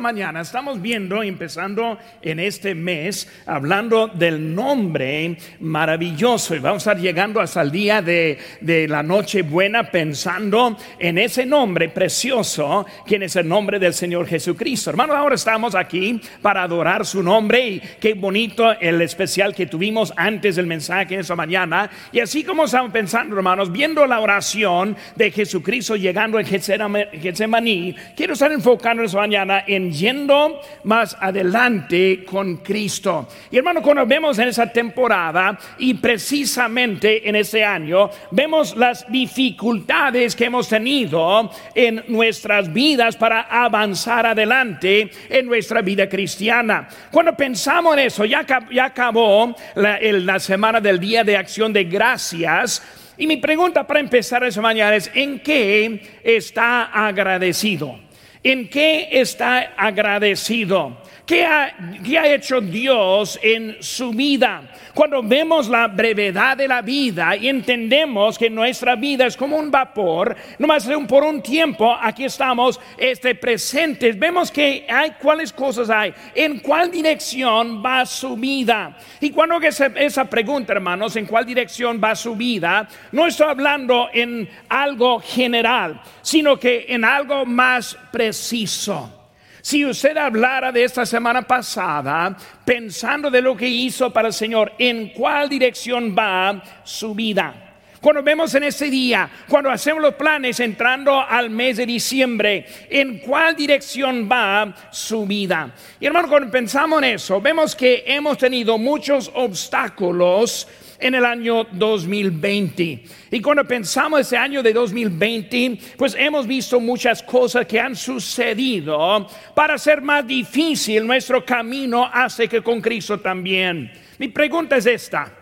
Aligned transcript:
mañana 0.00 0.40
estamos 0.40 0.80
viendo, 0.80 1.22
empezando 1.22 1.98
en 2.22 2.40
este 2.40 2.74
mes, 2.74 3.28
hablando 3.46 4.08
del 4.08 4.54
nombre 4.54 5.36
maravilloso. 5.60 6.54
Y 6.54 6.58
vamos 6.58 6.86
a 6.86 6.92
estar 6.92 7.02
llegando 7.02 7.40
hasta 7.40 7.62
el 7.62 7.70
día 7.70 8.02
de, 8.02 8.38
de 8.60 8.88
la 8.88 9.02
noche 9.02 9.42
buena 9.42 9.90
pensando 9.90 10.76
en 10.98 11.18
ese 11.18 11.46
nombre 11.46 11.88
precioso, 11.90 12.86
quien 13.06 13.22
es 13.22 13.36
el 13.36 13.46
nombre 13.46 13.78
del 13.78 13.94
Señor 13.94 14.26
Jesucristo. 14.26 14.90
Hermanos, 14.90 15.16
ahora 15.16 15.34
estamos 15.34 15.74
aquí 15.74 16.20
para 16.42 16.62
adorar 16.62 17.04
su 17.04 17.22
nombre 17.22 17.68
y 17.68 17.80
qué 18.00 18.14
bonito 18.14 18.72
el 18.80 19.00
especial 19.02 19.54
que 19.54 19.66
tuvimos 19.66 20.12
antes 20.16 20.56
del 20.56 20.66
mensaje 20.66 21.18
esta 21.18 21.36
mañana. 21.36 21.90
Y 22.12 22.20
así 22.20 22.44
como 22.44 22.64
estamos 22.64 22.92
pensando, 22.92 23.36
hermanos, 23.36 23.70
viendo 23.70 24.06
la 24.06 24.20
oración 24.20 24.96
de 25.16 25.30
Jesucristo 25.30 25.96
llegando 25.96 26.38
en 26.38 26.46
Getsemaní, 26.46 27.94
quiero 28.16 28.32
estar 28.32 28.52
enfocando 28.52 29.02
esta 29.02 29.18
mañana 29.18 29.64
en 29.66 29.89
yendo 29.92 30.60
más 30.84 31.16
adelante 31.20 32.24
con 32.24 32.58
Cristo. 32.58 33.28
Y 33.50 33.58
hermano, 33.58 33.82
cuando 33.82 34.06
vemos 34.06 34.38
en 34.38 34.48
esa 34.48 34.66
temporada 34.70 35.58
y 35.78 35.94
precisamente 35.94 37.28
en 37.28 37.36
ese 37.36 37.64
año, 37.64 38.10
vemos 38.30 38.76
las 38.76 39.10
dificultades 39.10 40.34
que 40.34 40.46
hemos 40.46 40.68
tenido 40.68 41.50
en 41.74 42.04
nuestras 42.08 42.72
vidas 42.72 43.16
para 43.16 43.42
avanzar 43.42 44.26
adelante 44.26 45.10
en 45.28 45.46
nuestra 45.46 45.82
vida 45.82 46.08
cristiana. 46.08 46.88
Cuando 47.10 47.36
pensamos 47.36 47.94
en 47.94 48.00
eso, 48.00 48.24
ya, 48.24 48.46
ya 48.72 48.84
acabó 48.86 49.54
la, 49.74 49.98
la 50.00 50.38
semana 50.38 50.80
del 50.80 50.98
Día 50.98 51.24
de 51.24 51.36
Acción 51.36 51.72
de 51.72 51.84
Gracias. 51.84 52.82
Y 53.16 53.26
mi 53.26 53.36
pregunta 53.36 53.86
para 53.86 54.00
empezar 54.00 54.42
esa 54.44 54.62
mañana 54.62 54.96
es, 54.96 55.10
¿en 55.14 55.40
qué 55.40 56.02
está 56.24 56.84
agradecido? 56.84 58.09
¿En 58.42 58.68
qué 58.68 59.08
está 59.20 59.74
agradecido? 59.76 60.96
¿Qué 61.30 61.46
ha, 61.46 62.26
hecho 62.26 62.60
Dios 62.60 63.38
en 63.40 63.76
su 63.78 64.10
vida? 64.10 64.62
Cuando 64.92 65.22
vemos 65.22 65.68
la 65.68 65.86
brevedad 65.86 66.56
de 66.56 66.66
la 66.66 66.82
vida 66.82 67.36
y 67.36 67.48
entendemos 67.48 68.36
que 68.36 68.50
nuestra 68.50 68.96
vida 68.96 69.26
es 69.26 69.36
como 69.36 69.56
un 69.56 69.70
vapor, 69.70 70.34
nomás 70.58 70.88
por 71.06 71.22
un 71.22 71.40
tiempo, 71.40 71.96
aquí 72.00 72.24
estamos 72.24 72.80
este, 72.98 73.36
presentes, 73.36 74.18
vemos 74.18 74.50
que 74.50 74.84
hay 74.88 75.12
cuáles 75.22 75.52
cosas 75.52 75.88
hay, 75.88 76.12
en 76.34 76.58
cuál 76.58 76.90
dirección 76.90 77.80
va 77.80 78.04
su 78.06 78.34
vida. 78.36 78.98
Y 79.20 79.30
cuando 79.30 79.60
esa, 79.60 79.86
esa 79.86 80.24
pregunta, 80.24 80.72
hermanos, 80.72 81.14
en 81.14 81.26
cuál 81.26 81.46
dirección 81.46 82.00
va 82.02 82.16
su 82.16 82.34
vida, 82.34 82.88
no 83.12 83.28
estoy 83.28 83.46
hablando 83.50 84.08
en 84.12 84.48
algo 84.68 85.20
general, 85.20 86.02
sino 86.22 86.58
que 86.58 86.86
en 86.88 87.04
algo 87.04 87.46
más 87.46 87.96
preciso. 88.10 89.19
Si 89.62 89.84
usted 89.84 90.16
hablara 90.16 90.72
de 90.72 90.84
esta 90.84 91.04
semana 91.04 91.42
pasada, 91.42 92.36
pensando 92.64 93.30
de 93.30 93.42
lo 93.42 93.56
que 93.56 93.68
hizo 93.68 94.12
para 94.12 94.28
el 94.28 94.34
Señor, 94.34 94.72
¿en 94.78 95.08
cuál 95.10 95.48
dirección 95.48 96.14
va 96.16 96.62
su 96.84 97.14
vida? 97.14 97.70
Cuando 98.00 98.22
vemos 98.22 98.54
en 98.54 98.62
ese 98.62 98.88
día, 98.88 99.28
cuando 99.46 99.70
hacemos 99.70 100.02
los 100.02 100.14
planes 100.14 100.58
entrando 100.60 101.20
al 101.20 101.50
mes 101.50 101.76
de 101.76 101.84
diciembre, 101.84 102.64
¿en 102.88 103.18
cuál 103.18 103.54
dirección 103.54 104.26
va 104.30 104.74
su 104.90 105.26
vida? 105.26 105.74
Y 106.00 106.06
hermano, 106.06 106.28
cuando 106.28 106.50
pensamos 106.50 107.02
en 107.02 107.10
eso, 107.16 107.42
vemos 107.42 107.76
que 107.76 108.02
hemos 108.06 108.38
tenido 108.38 108.78
muchos 108.78 109.30
obstáculos 109.34 110.66
en 111.00 111.14
el 111.14 111.24
año 111.24 111.64
2020. 111.70 113.04
Y 113.30 113.40
cuando 113.40 113.64
pensamos 113.64 114.20
ese 114.20 114.36
año 114.36 114.62
de 114.62 114.72
2020, 114.72 115.78
pues 115.96 116.14
hemos 116.18 116.46
visto 116.46 116.78
muchas 116.80 117.22
cosas 117.22 117.66
que 117.66 117.80
han 117.80 117.96
sucedido 117.96 119.26
para 119.54 119.74
hacer 119.74 120.02
más 120.02 120.26
difícil 120.26 121.06
nuestro 121.06 121.44
camino 121.44 122.08
hace 122.12 122.48
que 122.48 122.62
con 122.62 122.80
Cristo 122.80 123.18
también. 123.20 123.90
Mi 124.18 124.28
pregunta 124.28 124.76
es 124.76 124.86
esta, 124.86 125.32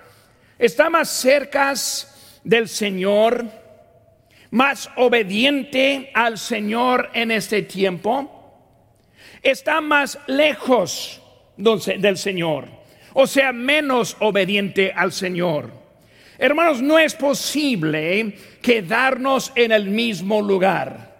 ¿está 0.58 0.88
más 0.88 1.08
cerca 1.08 1.74
del 2.44 2.68
Señor, 2.68 3.44
más 4.50 4.90
obediente 4.96 6.10
al 6.14 6.38
Señor 6.38 7.10
en 7.12 7.30
este 7.30 7.62
tiempo? 7.62 8.34
¿Está 9.42 9.80
más 9.80 10.18
lejos 10.26 11.20
del 11.56 12.16
Señor? 12.16 12.77
O 13.20 13.26
sea 13.26 13.50
menos 13.50 14.16
obediente 14.20 14.92
al 14.94 15.10
Señor. 15.10 15.72
Hermanos, 16.38 16.80
no 16.80 17.00
es 17.00 17.16
posible 17.16 18.38
quedarnos 18.62 19.50
en 19.56 19.72
el 19.72 19.86
mismo 19.86 20.40
lugar. 20.40 21.16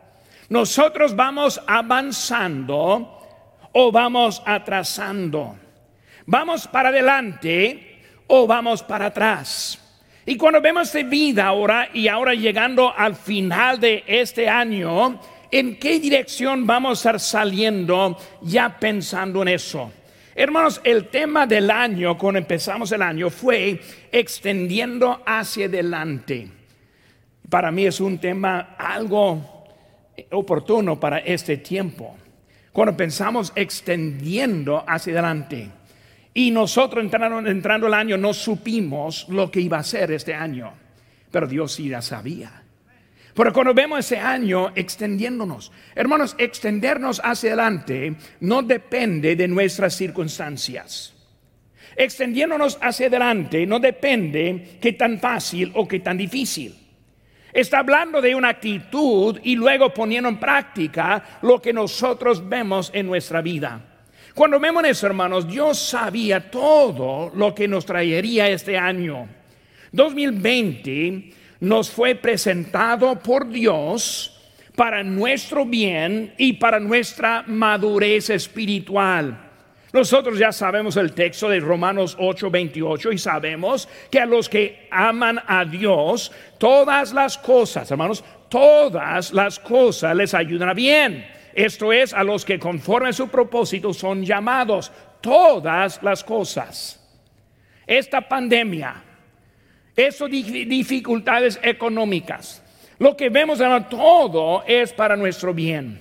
Nosotros 0.49 1.17
vamos 1.17 1.61
avanzando 1.67 3.19
o 3.73 3.91
vamos 3.91 4.41
atrasando. 4.47 5.57
Vamos 6.25 6.69
para 6.69 6.91
adelante 6.91 8.01
o 8.29 8.47
vamos 8.47 8.81
para 8.85 9.07
atrás. 9.07 9.77
Y 10.25 10.37
cuando 10.37 10.61
vemos 10.61 10.93
de 10.93 11.03
vida 11.03 11.47
ahora 11.47 11.89
y 11.93 12.07
ahora 12.07 12.33
llegando 12.33 12.95
al 12.97 13.17
final 13.17 13.81
de 13.81 14.05
este 14.07 14.49
año, 14.49 15.21
¿en 15.51 15.77
qué 15.81 15.99
dirección 15.99 16.65
vamos 16.65 16.91
a 16.91 17.11
estar 17.11 17.19
saliendo 17.19 18.17
ya 18.43 18.79
pensando 18.79 19.43
en 19.43 19.49
eso? 19.49 19.91
Hermanos, 20.41 20.81
el 20.85 21.09
tema 21.09 21.49
del 21.49 21.69
año, 21.69 22.17
cuando 22.17 22.39
empezamos 22.39 22.93
el 22.93 23.03
año, 23.03 23.29
fue 23.29 23.81
extendiendo 24.13 25.21
hacia 25.27 25.67
adelante. 25.67 26.49
Para 27.51 27.73
mí 27.73 27.87
es 27.87 28.01
un 28.01 28.19
tema 28.19 28.77
algo 28.79 29.67
oportuno 30.31 31.01
para 31.01 31.19
este 31.19 31.57
tiempo. 31.57 32.17
Cuando 32.71 32.97
pensamos 32.97 33.53
extendiendo 33.57 34.85
hacia 34.87 35.15
adelante. 35.15 35.71
Y 36.33 36.53
nosotros 36.53 37.03
entrando, 37.03 37.51
entrando 37.51 37.89
el 37.89 37.95
año 37.95 38.17
no 38.17 38.33
supimos 38.33 39.27
lo 39.29 39.51
que 39.51 39.61
iba 39.61 39.79
a 39.79 39.83
ser 39.83 40.13
este 40.13 40.35
año. 40.35 40.73
Pero 41.33 41.49
Dios 41.49 41.73
sí 41.73 41.89
ya 41.89 42.01
sabía. 42.01 42.63
Pero 43.39 43.53
cuando 43.53 43.73
vemos 43.73 44.01
ese 44.01 44.19
año 44.19 44.73
extendiéndonos, 44.75 45.71
hermanos, 45.95 46.35
extendernos 46.39 47.21
hacia 47.23 47.51
adelante 47.53 48.17
no 48.41 48.65
depende 48.65 49.37
de 49.37 49.47
nuestras 49.47 49.95
circunstancias. 49.95 51.15
Extendiéndonos 51.95 52.79
hacia 52.83 53.07
adelante 53.07 53.65
no 53.65 53.79
depende 53.79 54.79
qué 54.81 54.95
tan 54.95 55.21
fácil 55.21 55.71
o 55.77 55.87
qué 55.87 56.01
tan 56.01 56.19
difícil. 56.19 56.75
Está 57.53 57.79
hablando 57.79 58.21
de 58.21 58.35
una 58.35 58.49
actitud 58.49 59.39
y 59.45 59.55
luego 59.55 59.95
poniendo 59.95 60.29
en 60.29 60.41
práctica 60.41 61.39
lo 61.43 61.63
que 61.63 61.73
nosotros 61.73 62.49
vemos 62.49 62.91
en 62.93 63.07
nuestra 63.07 63.41
vida. 63.41 63.81
Cuando 64.35 64.59
vemos 64.59 64.83
eso, 64.85 65.07
hermanos, 65.07 65.47
Dios 65.47 65.79
sabía 65.79 66.51
todo 66.51 67.31
lo 67.37 67.55
que 67.55 67.69
nos 67.69 67.87
traería 67.87 68.49
este 68.49 68.77
año. 68.77 69.29
2020 69.93 71.38
nos 71.61 71.91
fue 71.91 72.15
presentado 72.15 73.19
por 73.19 73.49
Dios 73.49 74.35
para 74.77 75.03
nuestro 75.03 75.65
bien 75.65 76.35
y 76.39 76.55
para 76.55 76.79
nuestra 76.79 77.43
madurez 77.47 78.31
espiritual. 78.31 79.47
Nosotros 79.93 80.39
ya 80.39 80.53
sabemos 80.53 80.97
el 80.97 81.13
texto 81.15 81.49
de 81.49 81.61
Romanos 81.61 82.17
8:28 82.21 83.13
y 83.13 83.19
sabemos 83.19 83.89
que 84.11 84.21
a 84.21 84.27
los 84.27 84.49
que 84.49 84.87
aman 84.91 85.41
a 85.47 85.65
Dios, 85.65 86.31
todas 86.59 87.13
las 87.13 87.39
cosas, 87.39 87.91
hermanos, 87.91 88.23
todas 88.49 89.33
las 89.33 89.59
cosas 89.59 90.15
les 90.15 90.35
ayudan 90.35 90.69
a 90.69 90.75
bien. 90.75 91.27
Esto 91.55 91.93
es, 91.93 92.13
a 92.13 92.23
los 92.23 92.45
que 92.45 92.59
conforme 92.59 93.09
a 93.09 93.13
su 93.13 93.29
propósito 93.29 93.93
son 93.93 94.25
llamados, 94.25 94.93
todas 95.21 96.01
las 96.03 96.23
cosas. 96.23 96.95
Esta 97.87 98.21
pandemia 98.21 99.03
eso 99.99 100.29
dificultades 100.29 101.59
económicas. 101.63 102.63
Lo 103.01 103.17
que 103.17 103.31
vemos 103.31 103.61
en 103.61 103.89
todo 103.89 104.63
es 104.65 104.93
para 104.93 105.17
nuestro 105.17 105.53
bien. 105.53 106.01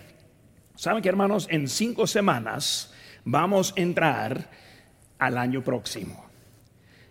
Saben 0.76 1.02
que 1.02 1.10
hermanos, 1.10 1.48
en 1.50 1.68
cinco 1.68 2.06
semanas 2.06 2.94
vamos 3.26 3.74
a 3.76 3.82
entrar 3.82 4.50
al 5.18 5.38
año 5.38 5.64
próximo. 5.64 6.27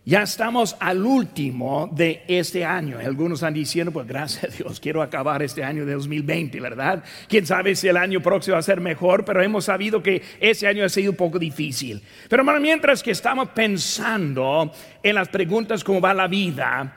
Ya 0.09 0.23
estamos 0.23 0.77
al 0.79 1.05
último 1.05 1.91
de 1.93 2.23
este 2.29 2.65
año. 2.65 3.01
Algunos 3.01 3.39
están 3.39 3.55
diciendo, 3.55 3.91
pues 3.91 4.07
gracias 4.07 4.45
a 4.45 4.57
Dios, 4.57 4.79
quiero 4.79 5.03
acabar 5.03 5.43
este 5.43 5.65
año 5.65 5.85
de 5.85 5.95
2020, 5.95 6.61
¿verdad? 6.61 7.03
Quién 7.29 7.45
sabe 7.45 7.75
si 7.75 7.89
el 7.89 7.97
año 7.97 8.23
próximo 8.23 8.53
va 8.53 8.61
a 8.61 8.63
ser 8.63 8.81
mejor, 8.81 9.25
pero 9.25 9.43
hemos 9.43 9.65
sabido 9.65 10.05
que 10.05 10.23
ese 10.39 10.69
año 10.69 10.85
ha 10.85 10.89
sido 10.89 11.11
un 11.11 11.17
poco 11.17 11.41
difícil. 11.41 12.01
Pero 12.29 12.43
hermano, 12.43 12.61
mientras 12.61 13.03
que 13.03 13.11
estamos 13.11 13.49
pensando 13.49 14.73
en 15.03 15.15
las 15.17 15.29
preguntas 15.29 15.83
cómo 15.83 16.01
va 16.01 16.15
la 16.15 16.29
vida, 16.29 16.97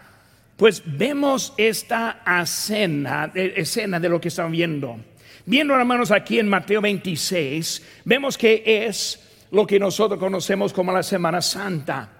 pues 0.55 0.83
vemos 0.85 1.55
esta 1.57 2.21
escena, 2.43 3.31
escena 3.33 3.99
de 3.99 4.09
lo 4.09 4.21
que 4.21 4.27
estamos 4.27 4.51
viendo. 4.51 4.99
Viendo, 5.47 5.73
hermanos, 5.73 6.11
aquí 6.11 6.37
en 6.37 6.47
Mateo 6.47 6.79
26, 6.79 8.01
vemos 8.05 8.37
que 8.37 8.61
es 8.85 9.47
lo 9.49 9.65
que 9.65 9.79
nosotros 9.79 10.19
conocemos 10.19 10.71
como 10.71 10.91
la 10.91 11.01
Semana 11.01 11.41
Santa. 11.41 12.18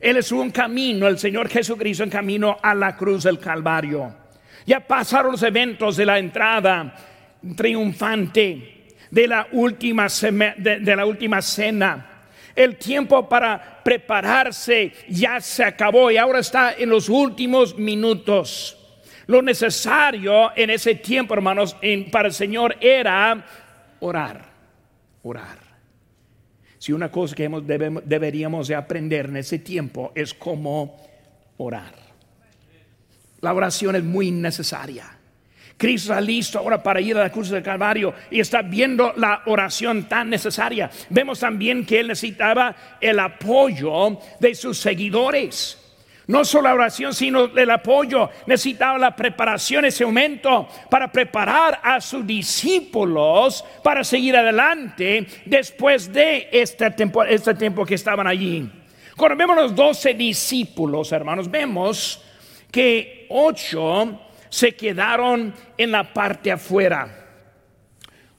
Él 0.00 0.18
es 0.18 0.30
un 0.32 0.50
camino, 0.50 1.06
el 1.06 1.18
Señor 1.18 1.48
Jesucristo 1.48 2.04
en 2.04 2.10
camino 2.10 2.58
a 2.62 2.74
la 2.74 2.96
cruz 2.96 3.24
del 3.24 3.38
Calvario. 3.38 4.14
Ya 4.66 4.80
pasaron 4.80 5.32
los 5.32 5.42
eventos 5.42 5.96
de 5.96 6.06
la 6.06 6.18
entrada 6.18 6.94
triunfante, 7.56 8.96
de 9.10 9.28
la 9.28 9.46
última, 9.52 10.08
de, 10.56 10.96
la 10.96 11.06
última 11.06 11.40
cena. 11.40 12.06
El 12.54 12.76
tiempo 12.76 13.28
para 13.28 13.82
prepararse 13.82 14.92
ya 15.08 15.40
se 15.40 15.62
acabó 15.62 16.10
y 16.10 16.16
ahora 16.16 16.40
está 16.40 16.74
en 16.74 16.88
los 16.88 17.08
últimos 17.08 17.76
minutos. 17.78 18.76
Lo 19.26 19.42
necesario 19.42 20.52
en 20.56 20.70
ese 20.70 20.94
tiempo, 20.96 21.34
hermanos, 21.34 21.76
para 22.10 22.28
el 22.28 22.34
Señor 22.34 22.76
era 22.80 23.44
orar, 24.00 24.44
orar. 25.22 25.65
Si 26.86 26.92
una 26.92 27.10
cosa 27.10 27.34
que 27.34 27.42
hemos, 27.42 27.64
deberíamos 27.66 28.68
de 28.68 28.76
aprender 28.76 29.26
en 29.26 29.38
ese 29.38 29.58
tiempo 29.58 30.12
es 30.14 30.32
cómo 30.32 30.96
orar. 31.56 31.92
La 33.40 33.52
oración 33.52 33.96
es 33.96 34.04
muy 34.04 34.30
necesaria. 34.30 35.18
Cristo 35.76 36.12
está 36.12 36.20
listo 36.20 36.60
ahora 36.60 36.80
para 36.80 37.00
ir 37.00 37.16
a 37.16 37.24
la 37.24 37.32
cruz 37.32 37.48
del 37.48 37.64
Calvario 37.64 38.14
y 38.30 38.38
está 38.38 38.62
viendo 38.62 39.12
la 39.16 39.42
oración 39.46 40.04
tan 40.04 40.30
necesaria. 40.30 40.88
Vemos 41.10 41.40
también 41.40 41.84
que 41.84 41.98
él 41.98 42.06
necesitaba 42.06 42.76
el 43.00 43.18
apoyo 43.18 44.20
de 44.38 44.54
sus 44.54 44.78
seguidores. 44.78 45.85
No 46.28 46.44
solo 46.44 46.64
la 46.64 46.74
oración, 46.74 47.14
sino 47.14 47.44
el 47.44 47.70
apoyo. 47.70 48.30
Necesitaba 48.46 48.98
la 48.98 49.14
preparación 49.14 49.84
ese 49.84 50.04
momento 50.04 50.68
para 50.90 51.10
preparar 51.10 51.80
a 51.82 52.00
sus 52.00 52.26
discípulos 52.26 53.64
para 53.84 54.02
seguir 54.02 54.36
adelante 54.36 55.26
después 55.44 56.12
de 56.12 56.48
este 56.50 56.90
tiempo, 56.90 57.22
este 57.22 57.54
tiempo 57.54 57.86
que 57.86 57.94
estaban 57.94 58.26
allí. 58.26 58.68
Cuando 59.16 59.36
vemos 59.36 59.56
los 59.56 59.74
doce 59.74 60.14
discípulos, 60.14 61.12
hermanos, 61.12 61.48
vemos 61.48 62.22
que 62.72 63.26
ocho 63.30 64.20
se 64.48 64.74
quedaron 64.74 65.54
en 65.78 65.92
la 65.92 66.12
parte 66.12 66.50
afuera. 66.50 67.24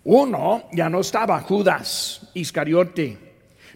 Uno 0.04 0.70
ya 0.74 0.90
no 0.90 1.00
estaba, 1.00 1.40
Judas 1.40 2.30
Iscariote. 2.34 3.18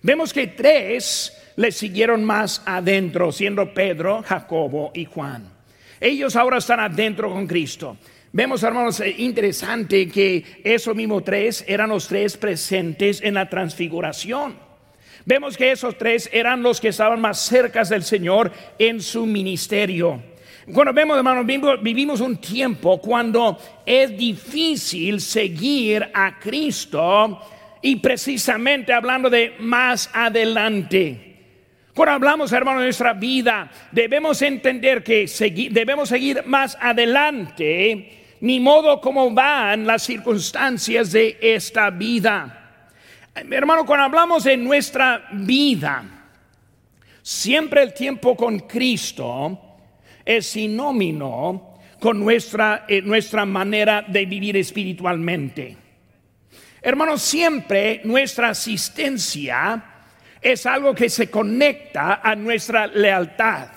Vemos 0.02 0.34
que 0.34 0.48
tres 0.48 1.41
le 1.56 1.71
siguieron 1.71 2.24
más 2.24 2.62
adentro, 2.65 3.31
siendo 3.31 3.74
Pedro, 3.74 4.24
Jacobo 4.24 4.92
y 4.94 5.06
Juan. 5.06 5.50
Ellos 6.00 6.36
ahora 6.36 6.57
están 6.57 6.80
adentro 6.80 7.31
con 7.31 7.45
Cristo. 7.45 7.98
Vemos, 8.33 8.63
hermanos, 8.63 9.00
eh, 9.01 9.13
interesante 9.18 10.07
que 10.07 10.62
esos 10.63 10.95
mismos 10.95 11.24
tres 11.25 11.65
eran 11.68 11.89
los 11.89 12.07
tres 12.07 12.38
presentes 12.38 13.21
en 13.21 13.33
la 13.33 13.50
transfiguración. 13.50 14.56
Vemos 15.25 15.57
que 15.57 15.71
esos 15.71 15.98
tres 15.98 16.30
eran 16.31 16.63
los 16.63 16.80
que 16.80 16.88
estaban 16.88 17.21
más 17.21 17.39
cerca 17.39 17.83
del 17.83 18.04
Señor 18.04 18.51
en 18.80 19.01
su 19.01 19.25
ministerio. 19.25 20.24
Cuando 20.74 20.94
vemos, 20.94 21.18
hermanos, 21.18 21.45
vivimos 21.81 22.21
un 22.21 22.38
tiempo 22.38 23.00
cuando 23.01 23.59
es 23.86 24.15
difícil 24.18 25.19
seguir 25.19 26.09
a 26.13 26.39
Cristo 26.39 27.39
y 27.81 27.97
precisamente 27.97 28.94
hablando 28.94 29.30
de 29.30 29.56
más 29.59 30.09
adelante. 30.13 31.31
Cuando 31.94 32.14
hablamos, 32.14 32.52
hermano, 32.54 32.80
de 32.80 32.86
nuestra 32.86 33.14
vida, 33.14 33.70
debemos 33.92 34.42
entender 34.42 35.04
que 35.04 35.30
debemos 35.72 36.10
seguir 36.10 36.44
más 36.46 36.78
adelante, 36.80 38.38
ni 38.40 38.60
modo 38.60 39.02
como 39.02 39.30
van 39.32 39.86
las 39.86 40.04
circunstancias 40.04 41.12
de 41.12 41.38
esta 41.42 41.90
vida. 41.90 42.86
Hermano, 43.36 43.86
cuando 43.86 44.06
hablamos 44.06 44.46
de 44.46 44.56
nuestra 44.56 45.28
vida, 45.34 46.04
siempre 47.22 47.84
el 47.84 47.94
tiempo 47.94 48.36
con 48.36 48.60
Cristo 48.60 49.60
es 50.24 50.48
sinónimo 50.48 51.80
con 52.00 52.20
nuestra, 52.20 52.86
eh, 52.88 53.02
nuestra 53.02 53.46
manera 53.46 54.04
de 54.08 54.26
vivir 54.26 54.58
espiritualmente. 54.58 55.78
Hermano, 56.82 57.18
siempre 57.18 58.02
nuestra 58.06 58.50
asistencia 58.50 59.91
es 60.42 60.66
algo 60.66 60.96
que 60.96 61.10
se 61.10 61.30
conecta 61.30 62.22
a 62.24 62.36
nuestra 62.36 62.88
lealtad. 62.88 63.68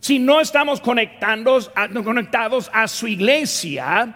Si 0.00 0.18
no 0.18 0.40
estamos 0.40 0.80
conectados 0.80 1.70
a, 1.74 2.88
su 2.88 3.06
iglesia, 3.06 4.14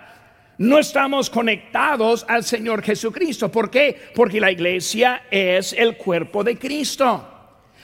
no 0.59 0.79
estamos 0.79 1.31
conectados 1.31 2.27
al 2.29 2.45
Señor 2.45 2.83
Jesucristo. 2.83 3.51
¿Por 3.51 3.71
qué? 3.71 3.97
Porque 4.15 4.41
la 4.41 4.51
iglesia 4.51 5.23
es 5.31 5.73
el 5.73 5.97
cuerpo 5.97 6.45
de 6.45 6.59
Cristo. 6.59 7.27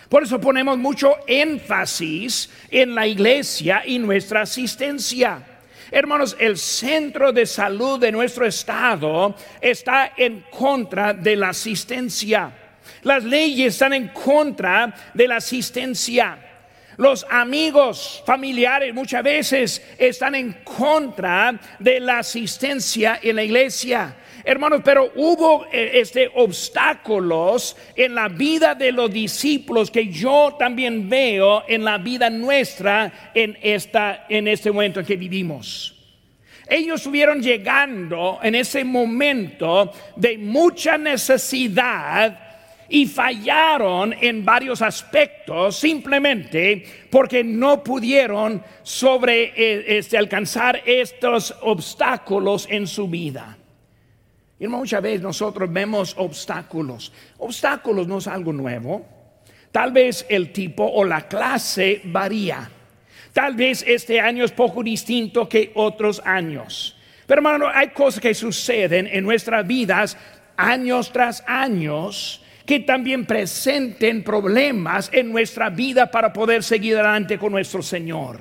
Por 0.09 0.23
eso 0.23 0.41
ponemos 0.41 0.77
mucho 0.77 1.17
énfasis 1.27 2.51
en 2.71 2.95
la 2.95 3.07
iglesia 3.07 3.83
y 3.87 3.99
nuestra 3.99 4.43
asistencia. 4.43 5.43
Hermanos, 5.91 6.37
el 6.39 6.59
centro 6.59 7.33
de 7.33 7.47
salud 7.47 7.99
de 7.99 8.13
nuestro 8.13 8.47
estado 8.47 9.35
está 9.61 10.13
en 10.17 10.45
contra 10.51 11.15
de 11.15 11.37
la 11.37 11.49
asistencia. 11.51 12.63
Las 13.05 13.23
leyes 13.23 13.75
están 13.75 13.93
en 13.93 14.09
contra 14.09 14.95
de 15.12 15.29
la 15.29 15.37
asistencia. 15.37 16.39
Los 16.97 17.27
amigos 17.29 18.23
familiares 18.25 18.95
muchas 18.95 19.23
veces 19.23 19.83
están 19.99 20.35
en 20.35 20.53
contra 20.65 21.59
de 21.79 22.01
la 22.01 22.19
asistencia 22.19 23.19
en 23.23 23.37
la 23.37 23.43
iglesia. 23.43 24.17
Hermanos, 24.45 24.83
pero 24.85 25.11
hubo 25.17 25.67
eh, 25.73 25.93
este 25.95 26.31
obstáculos 26.35 27.77
en 27.97 28.15
la 28.15 28.29
vida 28.29 28.75
de 28.75 28.93
los 28.93 29.11
discípulos 29.11 29.91
que 29.91 30.09
yo 30.09 30.55
también 30.59 31.09
veo 31.09 31.65
en 31.67 31.83
la 31.83 31.99
vida 31.99 32.29
nuestra 32.31 33.31
en 33.35 33.59
esta 33.62 34.27
en 34.29 34.47
este 34.47 34.71
momento 34.71 35.00
en 35.00 35.07
que 35.07 35.17
vivimos. 35.17 35.91
Ellos 36.69 37.00
estuvieron 37.00 37.43
llegando 37.43 38.39
en 38.43 38.55
ese 38.55 38.85
momento 38.85 39.93
de 40.17 40.39
mucha 40.39 40.97
necesidad 40.97 42.44
y 42.94 43.06
fallaron 43.06 44.14
en 44.20 44.44
varios 44.44 44.81
aspectos 44.81 45.76
simplemente 45.76 46.85
porque 47.11 47.43
no 47.43 47.82
pudieron 47.82 48.62
sobre 48.85 49.46
eh, 49.46 49.99
este, 49.99 50.17
alcanzar 50.17 50.81
estos 50.87 51.56
obstáculos 51.62 52.69
en 52.70 52.87
su 52.87 53.08
vida. 53.08 53.58
Y 54.61 54.69
muchas 54.69 55.02
veces 55.02 55.23
nosotros 55.23 55.73
vemos 55.73 56.14
obstáculos. 56.17 57.12
Obstáculos 57.38 58.06
no 58.06 58.19
es 58.19 58.29
algo 58.29 58.52
nuevo. 58.52 59.05
Tal 59.73 59.90
vez 59.90 60.25
el 60.29 60.52
tipo 60.52 60.85
o 60.85 61.05
la 61.05 61.26
clase 61.26 62.00
varía. 62.05 62.70
Tal 63.32 63.56
vez 63.56 63.85
este 63.85 64.20
año 64.20 64.44
es 64.44 64.52
poco 64.52 64.85
distinto 64.85 65.49
que 65.49 65.73
otros 65.75 66.23
años. 66.25 66.97
Pero 67.26 67.40
hermano, 67.40 67.67
hay 67.75 67.88
cosas 67.88 68.20
que 68.20 68.35
suceden 68.35 69.08
en 69.08 69.25
nuestras 69.25 69.67
vidas 69.67 70.17
años 70.56 71.11
tras 71.12 71.43
años 71.49 72.40
que 72.66 72.81
también 72.81 73.26
presenten 73.26 74.23
problemas 74.23 75.11
en 75.12 75.30
nuestra 75.30 75.71
vida 75.71 76.11
para 76.11 76.33
poder 76.33 76.62
seguir 76.62 76.94
adelante 76.94 77.38
con 77.38 77.52
nuestro 77.52 77.83
Señor. 77.83 78.40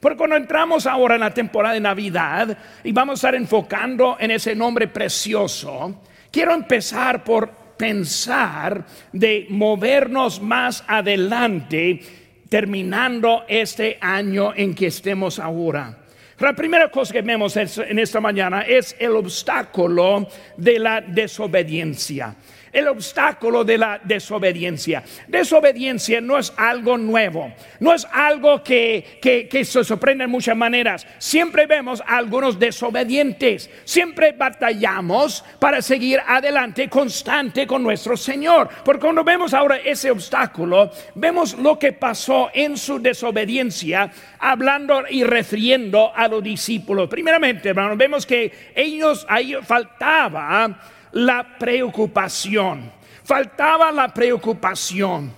Porque 0.00 0.16
cuando 0.16 0.36
entramos 0.36 0.86
ahora 0.86 1.16
en 1.16 1.22
la 1.22 1.34
temporada 1.34 1.74
de 1.74 1.80
Navidad 1.80 2.56
y 2.84 2.92
vamos 2.92 3.14
a 3.14 3.18
estar 3.28 3.34
enfocando 3.34 4.16
en 4.20 4.30
ese 4.30 4.54
nombre 4.54 4.86
precioso, 4.86 6.02
quiero 6.30 6.54
empezar 6.54 7.24
por 7.24 7.50
pensar 7.76 8.84
de 9.12 9.46
movernos 9.50 10.40
más 10.40 10.84
adelante 10.86 12.00
terminando 12.48 13.44
este 13.48 13.98
año 14.00 14.52
en 14.54 14.74
que 14.74 14.86
estemos 14.86 15.38
ahora. 15.38 15.98
La 16.38 16.52
primera 16.52 16.88
cosa 16.88 17.12
que 17.12 17.22
vemos 17.22 17.56
en 17.56 17.98
esta 17.98 18.20
mañana 18.20 18.62
es 18.62 18.94
el 19.00 19.16
obstáculo 19.16 20.28
de 20.56 20.78
la 20.78 21.00
desobediencia 21.00 22.36
el 22.72 22.88
obstáculo 22.88 23.64
de 23.64 23.78
la 23.78 24.00
desobediencia. 24.02 25.02
Desobediencia 25.26 26.20
no 26.20 26.38
es 26.38 26.52
algo 26.56 26.98
nuevo, 26.98 27.52
no 27.80 27.94
es 27.94 28.06
algo 28.12 28.62
que, 28.62 29.18
que, 29.20 29.64
se 29.64 29.84
sorprende 29.84 30.24
en 30.24 30.30
muchas 30.30 30.56
maneras. 30.56 31.06
Siempre 31.18 31.66
vemos 31.66 32.02
a 32.06 32.16
algunos 32.16 32.58
desobedientes, 32.58 33.70
siempre 33.84 34.32
batallamos 34.32 35.44
para 35.58 35.82
seguir 35.82 36.20
adelante 36.26 36.88
constante 36.88 37.66
con 37.66 37.82
nuestro 37.82 38.16
Señor. 38.16 38.68
Porque 38.84 39.02
cuando 39.02 39.24
vemos 39.24 39.54
ahora 39.54 39.78
ese 39.78 40.10
obstáculo, 40.10 40.90
vemos 41.14 41.54
lo 41.54 41.78
que 41.78 41.92
pasó 41.92 42.50
en 42.52 42.76
su 42.76 42.98
desobediencia, 43.00 44.10
hablando 44.38 45.04
y 45.08 45.24
refiriendo 45.24 46.12
a 46.14 46.28
los 46.28 46.42
discípulos. 46.42 47.08
Primeramente, 47.08 47.70
hermano, 47.70 47.96
vemos 47.96 48.26
que 48.26 48.72
ellos 48.74 49.26
ahí 49.28 49.54
faltaba 49.62 50.78
la 51.18 51.58
preocupación. 51.58 52.92
Faltaba 53.24 53.90
la 53.90 54.14
preocupación. 54.14 55.32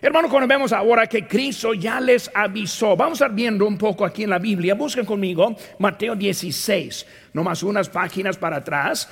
Hermano, 0.00 0.28
cuando 0.28 0.46
vemos 0.46 0.72
ahora 0.72 1.06
que 1.06 1.26
Cristo 1.26 1.74
ya 1.74 2.00
les 2.00 2.30
avisó, 2.32 2.94
vamos 2.94 3.20
a 3.20 3.26
ir 3.26 3.32
viendo 3.32 3.66
un 3.66 3.76
poco 3.76 4.04
aquí 4.04 4.22
en 4.22 4.30
la 4.30 4.38
Biblia. 4.38 4.74
Busquen 4.74 5.04
conmigo 5.04 5.56
Mateo 5.78 6.14
16, 6.14 7.06
más 7.32 7.62
unas 7.62 7.88
páginas 7.88 8.36
para 8.36 8.58
atrás. 8.58 9.08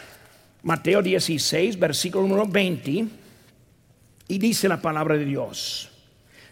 Mateo 0.62 1.02
16, 1.02 1.79
versículo 1.79 2.29
número 2.29 2.47
20. 2.47 3.07
Y 4.29 4.38
dice 4.38 4.69
la 4.69 4.81
palabra 4.81 5.17
de 5.17 5.25
Dios. 5.25 5.91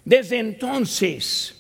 Desde 0.05 0.39
entonces 0.39 1.57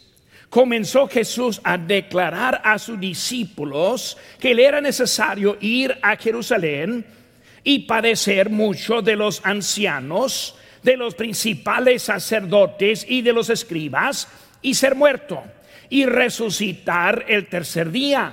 comenzó 0.49 1.07
Jesús 1.07 1.61
a 1.62 1.79
declarar 1.79 2.61
a 2.64 2.76
sus 2.79 2.99
discípulos 2.99 4.17
que 4.40 4.52
le 4.52 4.64
era 4.64 4.81
necesario 4.81 5.57
ir 5.61 5.97
a 6.02 6.17
Jerusalén 6.17 7.20
y 7.64 7.81
padecer 7.81 8.50
mucho 8.50 9.02
de 9.02 9.17
los 9.17 9.40
ancianos, 9.45 10.57
de 10.83 10.97
los 10.97 11.14
principales 11.14 12.02
sacerdotes 12.02 13.05
y 13.09 13.23
de 13.23 13.33
los 13.33 13.50
escribas, 13.50 14.29
y 14.62 14.75
ser 14.75 14.95
muerto, 14.95 15.43
y 15.88 16.07
resucitar 16.07 17.25
el 17.29 17.49
tercer 17.49 17.90
día. 17.90 18.33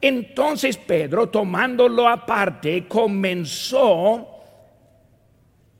Entonces 0.00 0.76
Pedro, 0.76 1.28
tomándolo 1.28 2.08
aparte, 2.08 2.86
comenzó 2.86 4.28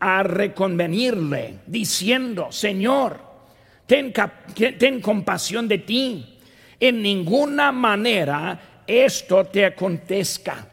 a 0.00 0.22
reconvenirle, 0.22 1.58
diciendo, 1.66 2.50
Señor, 2.50 3.20
ten, 3.86 4.12
ten 4.78 5.00
compasión 5.00 5.68
de 5.68 5.78
ti. 5.78 6.38
En 6.80 7.02
ninguna 7.02 7.72
manera 7.72 8.82
esto 8.86 9.44
te 9.44 9.66
acontezca. 9.66 10.66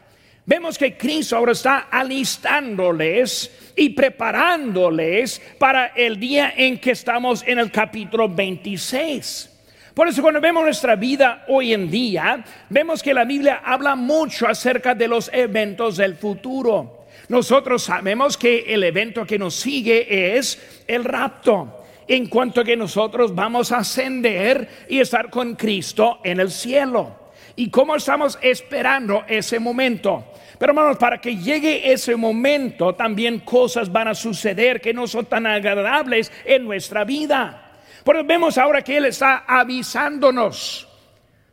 Vemos 0.48 0.78
que 0.78 0.96
Cristo 0.96 1.36
ahora 1.36 1.50
está 1.50 1.88
alistándoles 1.90 3.50
y 3.74 3.88
preparándoles 3.90 5.42
para 5.58 5.86
el 5.86 6.20
día 6.20 6.54
en 6.56 6.78
que 6.78 6.92
estamos 6.92 7.42
en 7.44 7.58
el 7.58 7.72
capítulo 7.72 8.28
26. 8.28 9.50
Por 9.92 10.06
eso 10.06 10.22
cuando 10.22 10.40
vemos 10.40 10.62
nuestra 10.62 10.94
vida 10.94 11.44
hoy 11.48 11.72
en 11.74 11.90
día, 11.90 12.44
vemos 12.68 13.02
que 13.02 13.12
la 13.12 13.24
Biblia 13.24 13.60
habla 13.64 13.96
mucho 13.96 14.46
acerca 14.46 14.94
de 14.94 15.08
los 15.08 15.28
eventos 15.32 15.96
del 15.96 16.14
futuro. 16.14 17.06
Nosotros 17.28 17.82
sabemos 17.82 18.36
que 18.36 18.72
el 18.72 18.84
evento 18.84 19.26
que 19.26 19.40
nos 19.40 19.56
sigue 19.56 20.36
es 20.38 20.84
el 20.86 21.02
rapto, 21.02 21.84
en 22.06 22.28
cuanto 22.28 22.62
que 22.62 22.76
nosotros 22.76 23.34
vamos 23.34 23.72
a 23.72 23.78
ascender 23.78 24.68
y 24.88 25.00
estar 25.00 25.28
con 25.28 25.56
Cristo 25.56 26.20
en 26.22 26.38
el 26.38 26.52
cielo. 26.52 27.25
¿Y 27.56 27.70
cómo 27.70 27.96
estamos 27.96 28.38
esperando 28.42 29.24
ese 29.26 29.58
momento? 29.58 30.32
Pero 30.58 30.72
hermanos, 30.72 30.98
para 30.98 31.18
que 31.18 31.36
llegue 31.36 31.90
ese 31.90 32.14
momento, 32.14 32.94
también 32.94 33.40
cosas 33.40 33.90
van 33.90 34.08
a 34.08 34.14
suceder 34.14 34.80
que 34.80 34.92
no 34.92 35.06
son 35.06 35.24
tan 35.24 35.46
agradables 35.46 36.30
en 36.44 36.64
nuestra 36.64 37.04
vida. 37.04 37.72
Pero 38.04 38.24
vemos 38.24 38.58
ahora 38.58 38.82
que 38.82 38.98
Él 38.98 39.06
está 39.06 39.44
avisándonos. 39.46 40.86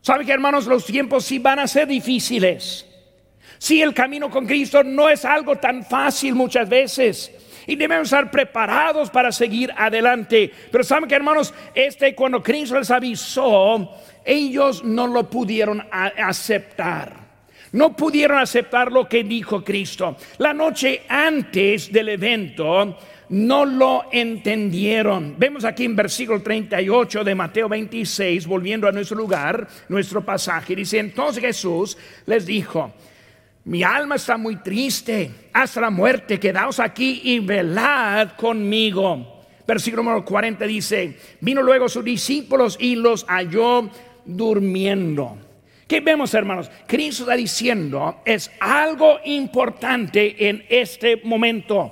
¿Sabe 0.02 0.26
que 0.26 0.34
hermanos, 0.34 0.68
los 0.68 0.86
tiempos 0.86 1.24
sí 1.24 1.40
van 1.40 1.60
a 1.60 1.68
ser 1.68 1.88
difíciles? 1.88 2.86
Si 3.58 3.82
el 3.82 3.94
camino 3.94 4.30
con 4.30 4.46
Cristo 4.46 4.84
no 4.84 5.08
es 5.08 5.24
algo 5.24 5.56
tan 5.56 5.86
fácil 5.86 6.36
muchas 6.36 6.68
veces. 6.68 7.32
Y 7.66 7.78
debemos 7.78 8.08
estar 8.08 8.30
preparados 8.30 9.10
para 9.10 9.32
seguir 9.32 9.74
adelante. 9.78 10.52
Pero 10.70 10.84
saben 10.84 11.08
que 11.08 11.16
hermanos, 11.16 11.54
este 11.74 12.14
cuando 12.14 12.44
Cristo 12.44 12.78
les 12.78 12.92
avisó, 12.92 13.90
ellos 14.26 14.84
no 14.84 15.08
lo 15.08 15.30
pudieron 15.30 15.86
aceptar. 15.92 17.24
No 17.74 17.96
pudieron 17.96 18.38
aceptar 18.38 18.92
lo 18.92 19.10
que 19.10 19.24
dijo 19.24 19.64
Cristo. 19.64 20.16
La 20.38 20.54
noche 20.54 21.02
antes 21.10 21.92
del 21.92 22.10
evento 22.10 22.98
no 23.30 23.66
lo 23.66 24.06
entendieron. 24.12 25.36
Vemos 25.40 25.66
aquí 25.66 25.86
en 25.86 25.96
versículo 25.96 26.42
38 26.42 27.24
de 27.24 27.34
Mateo 27.34 27.68
26, 27.68 28.46
volviendo 28.46 28.88
a 28.88 28.92
nuestro 28.92 29.18
lugar, 29.18 29.68
nuestro 29.90 30.24
pasaje, 30.24 30.76
dice, 30.76 31.00
entonces 31.00 31.42
Jesús 31.42 31.98
les 32.28 32.46
dijo, 32.46 32.94
mi 33.66 33.82
alma 33.82 34.16
está 34.16 34.38
muy 34.38 34.58
triste 34.58 35.32
hasta 35.52 35.82
la 35.82 35.90
muerte, 35.90 36.40
quedaos 36.40 36.80
aquí 36.80 37.22
y 37.24 37.40
velad 37.40 38.34
conmigo. 38.34 39.42
Versículo 39.66 40.04
número 40.04 40.26
40 40.26 40.66
dice, 40.66 41.18
vino 41.40 41.64
luego 41.64 41.88
sus 41.88 42.04
discípulos 42.04 42.78
y 42.80 42.96
los 42.96 43.26
halló 43.28 43.90
durmiendo. 44.26 45.38
¿Qué 45.88 46.00
vemos, 46.00 46.34
hermanos? 46.34 46.72
Cristo 46.88 47.24
está 47.24 47.36
diciendo, 47.36 48.22
es 48.26 48.50
algo 48.60 49.20
importante 49.26 50.50
en 50.50 50.66
este 50.70 51.18
momento. 51.24 51.92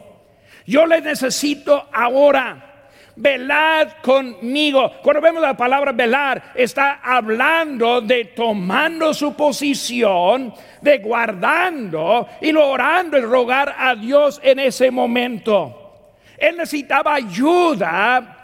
Yo 0.65 0.85
le 0.85 1.01
necesito 1.01 1.88
ahora. 1.91 2.67
Velad 3.13 3.89
conmigo. 4.01 4.89
Cuando 5.03 5.21
vemos 5.21 5.41
la 5.41 5.55
palabra 5.55 5.91
velar, 5.91 6.53
está 6.55 7.01
hablando 7.03 8.00
de 8.01 8.25
tomando 8.25 9.13
su 9.13 9.35
posición, 9.35 10.53
de 10.81 10.97
guardando 11.00 12.27
y 12.39 12.55
orando 12.55 13.17
y 13.17 13.21
rogar 13.21 13.75
a 13.77 13.95
Dios 13.95 14.39
en 14.41 14.59
ese 14.59 14.89
momento. 14.89 16.07
Él 16.38 16.57
necesitaba 16.57 17.15
ayuda, 17.15 18.38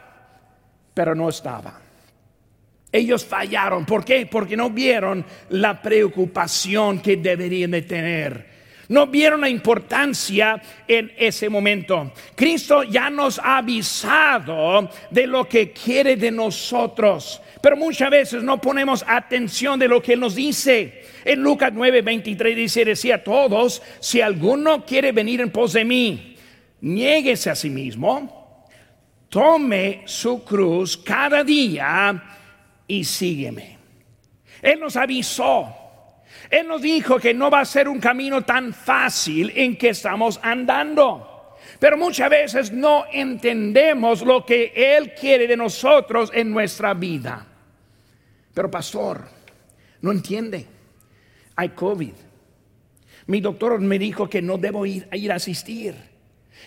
pero 0.94 1.16
no 1.16 1.30
estaba. 1.30 1.87
Ellos 2.92 3.26
fallaron. 3.26 3.86
¿Por 3.86 4.06
qué? 4.06 4.26
Porque 4.26 4.56
no 4.56 4.70
vieron 4.70 5.26
la 5.50 5.82
preocupación 5.82 7.00
que 7.00 7.18
deberían 7.18 7.72
de 7.72 7.82
tener. 7.82 8.58
No 8.90 9.08
vieron 9.08 9.42
la 9.42 9.50
importancia 9.50 10.62
en 10.88 11.12
ese 11.18 11.50
momento. 11.50 12.14
Cristo 12.36 12.84
ya 12.84 13.10
nos 13.10 13.38
ha 13.40 13.58
avisado 13.58 14.90
de 15.12 15.28
lo 15.28 15.48
que 15.48 15.72
quiere 15.72 16.16
de 16.16 16.32
nosotros, 16.32 17.42
pero 17.62 17.76
muchas 17.76 18.10
veces 18.10 18.44
no 18.44 18.62
ponemos 18.62 19.04
atención 19.06 19.78
de 19.78 19.90
lo 19.90 20.02
que 20.02 20.16
nos 20.16 20.36
dice. 20.36 21.04
En 21.26 21.42
Lucas 21.42 21.72
9, 21.74 22.02
23 22.02 22.56
dice, 22.56 22.86
decía 22.86 23.16
a 23.16 23.24
todos, 23.24 23.82
si 24.00 24.22
alguno 24.22 24.86
quiere 24.86 25.12
venir 25.12 25.42
en 25.42 25.52
pos 25.52 25.74
de 25.74 25.84
mí, 25.84 26.38
niéguese 26.80 27.50
a 27.50 27.56
sí 27.56 27.70
mismo, 27.70 28.66
tome 29.28 30.04
su 30.06 30.46
cruz 30.46 30.96
cada 30.96 31.44
día 31.44 32.37
y 32.88 33.04
sígueme. 33.04 33.78
Él 34.62 34.80
nos 34.80 34.96
avisó. 34.96 35.74
Él 36.50 36.68
nos 36.68 36.82
dijo 36.82 37.20
que 37.20 37.34
no 37.34 37.50
va 37.50 37.62
a 37.62 37.66
ser 37.66 37.88
un 37.88 38.00
camino 38.00 38.44
tan 38.44 38.74
fácil 38.74 39.52
en 39.56 39.78
que 39.78 39.90
estamos 39.90 40.40
andando. 40.42 41.56
Pero 41.80 41.98
muchas 41.98 42.30
veces 42.30 42.72
no 42.72 43.06
entendemos 43.12 44.22
lo 44.22 44.46
que 44.46 44.72
Él 44.76 45.14
quiere 45.14 45.48
de 45.48 45.58
nosotros 45.58 46.32
en 46.34 46.52
nuestra 46.52 46.94
vida. 46.94 47.46
Pero 48.54 48.72
pastor, 48.72 49.28
no 50.02 50.12
entiende. 50.12 50.66
Hay 51.56 51.70
COVID. 51.70 52.14
Mi 53.28 53.42
doctor 53.42 53.80
me 53.80 54.00
dijo 54.00 54.30
que 54.30 54.42
no 54.42 54.58
debo 54.58 54.86
ir, 54.86 55.08
a 55.12 55.18
ir 55.18 55.32
a 55.32 55.36
asistir. 55.36 55.96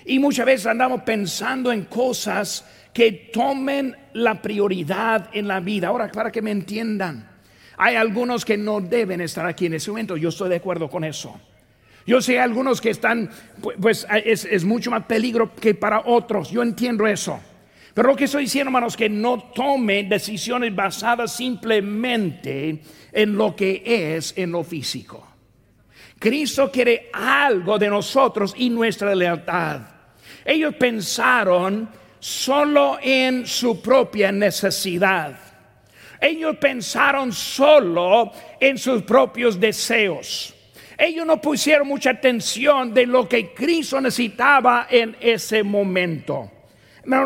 Y 0.05 0.19
muchas 0.19 0.47
veces 0.47 0.67
andamos 0.67 1.03
pensando 1.03 1.73
en 1.73 1.85
cosas 1.85 2.65
que 2.93 3.31
tomen 3.33 3.97
la 4.15 4.41
prioridad 4.43 5.31
en 5.33 5.49
la 5.49 5.61
vida. 5.61 5.89
Ahora, 5.89 6.11
para 6.11 6.31
que 6.31 6.43
me 6.43 6.51
entiendan, 6.51 7.29
hay 7.77 7.97
algunos 7.97 8.45
que 8.45 8.57
no 8.57 8.81
deben 8.81 9.21
estar 9.21 9.47
aquí 9.47 9.67
en 9.67 9.75
ese 9.75 9.91
momento. 9.91 10.17
Yo 10.17 10.31
estoy 10.31 10.49
de 10.49 10.57
acuerdo 10.57 10.89
con 10.89 11.05
eso. 11.05 11.41
Yo 12.07 12.21
sé 12.21 12.41
algunos 12.41 12.81
que 12.81 12.91
están, 12.91 13.31
pues 13.81 14.07
es, 14.25 14.45
es 14.45 14.65
mucho 14.65 14.91
más 14.91 15.05
peligro 15.05 15.55
que 15.55 15.75
para 15.75 16.01
otros. 16.07 16.51
Yo 16.51 16.63
entiendo 16.63 17.07
eso. 17.07 17.39
Pero 17.95 18.09
lo 18.09 18.17
que 18.17 18.25
estoy 18.25 18.45
diciendo, 18.45 18.69
hermanos, 18.69 18.97
que 18.97 19.09
no 19.09 19.39
tomen 19.55 20.09
decisiones 20.09 20.75
basadas 20.75 21.35
simplemente 21.35 22.83
en 23.13 23.37
lo 23.37 23.55
que 23.55 23.83
es 23.85 24.33
en 24.37 24.53
lo 24.53 24.65
físico. 24.65 25.27
Cristo 26.19 26.71
quiere 26.71 27.09
algo 27.13 27.79
de 27.79 27.89
nosotros 27.89 28.55
y 28.57 28.69
nuestra 28.71 29.15
lealtad. 29.15 29.81
Ellos 30.45 30.75
pensaron 30.75 31.89
solo 32.21 32.99
en 33.03 33.47
su 33.47 33.81
propia 33.83 34.31
necesidad. 34.31 35.37
Ellos 36.21 36.57
pensaron 36.61 37.33
solo 37.33 38.31
en 38.61 38.79
sus 38.79 39.03
propios 39.03 39.59
deseos. 39.59 40.55
Ellos 40.99 41.27
no 41.27 41.41
pusieron 41.41 41.89
mucha 41.89 42.11
atención 42.11 42.93
de 42.93 43.07
lo 43.07 43.27
que 43.27 43.55
Cristo 43.55 44.01
necesitaba 44.03 44.87
en 44.91 45.17
ese 45.19 45.63
momento. 45.63 46.51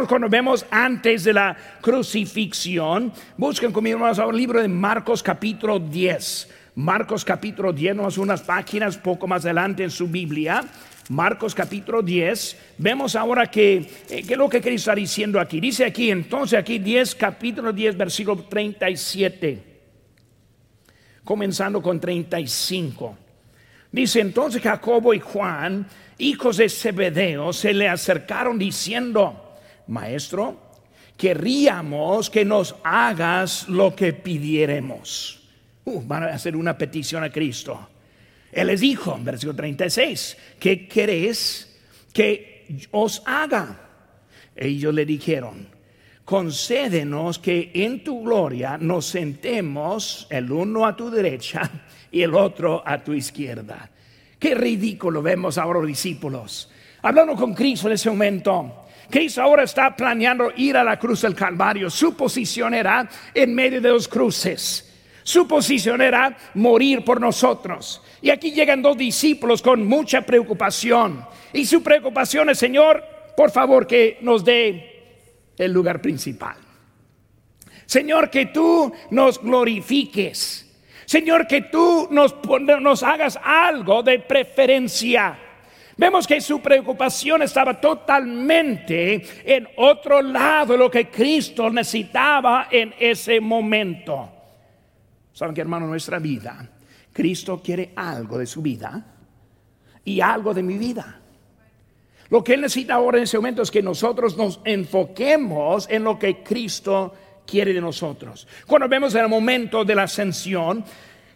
Cuando 0.08 0.28
vemos 0.28 0.64
antes 0.70 1.24
de 1.24 1.32
la 1.32 1.56
crucifixión, 1.80 3.12
busquen 3.36 3.72
conmigo 3.72 4.06
a 4.06 4.26
un 4.26 4.36
libro 4.36 4.62
de 4.62 4.68
Marcos 4.68 5.20
capítulo 5.20 5.80
10. 5.80 6.48
Marcos 6.76 7.24
capítulo 7.24 7.72
10, 7.72 7.96
no 7.96 8.08
unas 8.18 8.42
páginas 8.42 8.96
poco 8.96 9.26
más 9.26 9.44
adelante 9.44 9.82
en 9.82 9.90
su 9.90 10.06
Biblia. 10.06 10.64
Marcos 11.10 11.54
capítulo 11.54 12.02
10, 12.02 12.56
vemos 12.78 13.14
ahora 13.14 13.46
que, 13.50 13.86
eh, 14.08 14.36
lo 14.36 14.48
que 14.48 14.60
Cristo 14.60 14.90
está 14.90 14.94
diciendo 14.94 15.38
aquí. 15.38 15.60
Dice 15.60 15.84
aquí, 15.84 16.10
entonces 16.10 16.58
aquí 16.58 16.78
10, 16.78 17.14
capítulo 17.14 17.72
10, 17.72 17.96
versículo 17.96 18.44
37, 18.44 19.62
comenzando 21.22 21.82
con 21.82 22.00
35. 22.00 23.18
Dice, 23.92 24.20
entonces 24.20 24.62
Jacobo 24.62 25.12
y 25.12 25.20
Juan, 25.20 25.86
hijos 26.18 26.56
de 26.56 26.68
Zebedeo, 26.68 27.52
se 27.52 27.74
le 27.74 27.88
acercaron 27.88 28.58
diciendo, 28.58 29.58
maestro, 29.86 30.58
querríamos 31.18 32.30
que 32.30 32.44
nos 32.44 32.76
hagas 32.82 33.68
lo 33.68 33.94
que 33.94 34.14
pidiéremos. 34.14 35.42
Uh, 35.84 36.00
van 36.02 36.24
a 36.24 36.26
hacer 36.28 36.56
una 36.56 36.78
petición 36.78 37.22
a 37.22 37.30
Cristo. 37.30 37.88
Él 38.54 38.68
les 38.68 38.80
dijo, 38.80 39.16
en 39.16 39.24
versículo 39.24 39.56
36, 39.56 40.36
¿qué 40.60 40.86
querés 40.86 41.76
que 42.12 42.86
os 42.92 43.22
haga? 43.26 43.80
Ellos 44.54 44.94
le 44.94 45.04
dijeron, 45.04 45.68
concédenos 46.24 47.40
que 47.40 47.72
en 47.74 48.04
tu 48.04 48.22
gloria 48.22 48.78
nos 48.78 49.06
sentemos 49.06 50.28
el 50.30 50.50
uno 50.52 50.86
a 50.86 50.94
tu 50.94 51.10
derecha 51.10 51.68
y 52.12 52.22
el 52.22 52.34
otro 52.34 52.82
a 52.86 53.02
tu 53.02 53.12
izquierda. 53.12 53.90
Qué 54.38 54.54
ridículo 54.54 55.20
vemos 55.20 55.58
ahora 55.58 55.80
los 55.80 55.88
discípulos. 55.88 56.70
Hablando 57.02 57.34
con 57.34 57.54
Cristo 57.54 57.88
en 57.88 57.94
ese 57.94 58.08
momento. 58.08 58.84
Cristo 59.10 59.42
ahora 59.42 59.64
está 59.64 59.94
planeando 59.94 60.52
ir 60.56 60.76
a 60.76 60.84
la 60.84 60.98
cruz 60.98 61.22
del 61.22 61.34
Calvario. 61.34 61.90
Su 61.90 62.16
posición 62.16 62.72
era 62.72 63.08
en 63.34 63.54
medio 63.54 63.80
de 63.80 63.90
los 63.90 64.06
cruces. 64.08 64.93
Su 65.24 65.48
posición 65.48 66.02
era 66.02 66.36
morir 66.52 67.02
por 67.02 67.18
nosotros. 67.18 68.02
Y 68.20 68.28
aquí 68.28 68.52
llegan 68.52 68.82
dos 68.82 68.96
discípulos 68.96 69.62
con 69.62 69.86
mucha 69.86 70.20
preocupación. 70.20 71.24
Y 71.52 71.64
su 71.64 71.82
preocupación 71.82 72.50
es, 72.50 72.58
Señor, 72.58 73.02
por 73.34 73.50
favor 73.50 73.86
que 73.86 74.18
nos 74.20 74.44
dé 74.44 75.02
el 75.56 75.72
lugar 75.72 76.02
principal. 76.02 76.56
Señor, 77.86 78.30
que 78.30 78.46
tú 78.46 78.92
nos 79.10 79.40
glorifiques. 79.42 80.60
Señor, 81.06 81.46
que 81.46 81.62
tú 81.62 82.08
nos, 82.10 82.34
nos 82.80 83.02
hagas 83.02 83.38
algo 83.42 84.02
de 84.02 84.18
preferencia. 84.18 85.38
Vemos 85.96 86.26
que 86.26 86.40
su 86.42 86.60
preocupación 86.60 87.40
estaba 87.42 87.80
totalmente 87.80 89.22
en 89.44 89.68
otro 89.76 90.20
lado 90.20 90.74
de 90.74 90.78
lo 90.78 90.90
que 90.90 91.08
Cristo 91.08 91.70
necesitaba 91.70 92.68
en 92.70 92.94
ese 92.98 93.40
momento. 93.40 94.33
¿Saben 95.34 95.54
que 95.54 95.60
hermano? 95.60 95.88
Nuestra 95.88 96.20
vida, 96.20 96.70
Cristo 97.12 97.60
quiere 97.62 97.92
algo 97.96 98.38
de 98.38 98.46
su 98.46 98.62
vida 98.62 99.04
y 100.04 100.20
algo 100.20 100.54
de 100.54 100.62
mi 100.62 100.78
vida. 100.78 101.20
Lo 102.30 102.42
que 102.42 102.54
Él 102.54 102.62
necesita 102.62 102.94
ahora 102.94 103.18
en 103.18 103.24
ese 103.24 103.36
momento 103.36 103.62
es 103.62 103.70
que 103.70 103.82
nosotros 103.82 104.36
nos 104.36 104.60
enfoquemos 104.64 105.88
en 105.90 106.04
lo 106.04 106.18
que 106.18 106.42
Cristo 106.42 107.12
quiere 107.44 107.72
de 107.72 107.80
nosotros. 107.80 108.46
Cuando 108.66 108.88
vemos 108.88 109.14
el 109.16 109.28
momento 109.28 109.84
de 109.84 109.94
la 109.96 110.04
ascensión, 110.04 110.84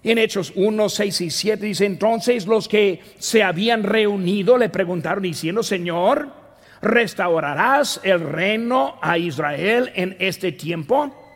en 0.05 0.19
Hechos 0.19 0.53
1, 0.55 0.89
6 0.89 1.21
y 1.21 1.31
7 1.31 1.67
dice, 1.67 1.85
entonces 1.85 2.47
los 2.47 2.69
que 2.69 3.03
se 3.19 3.43
habían 3.43 3.83
reunido 3.83 4.57
le 4.57 4.69
preguntaron 4.69 5.25
diciendo, 5.25 5.65
Señor, 5.65 6.33
¿restaurarás 6.81 8.01
el 8.05 8.21
reino 8.21 8.95
a 9.03 9.19
Israel 9.19 9.91
en 9.97 10.17
este 10.21 10.53
tiempo? 10.53 11.28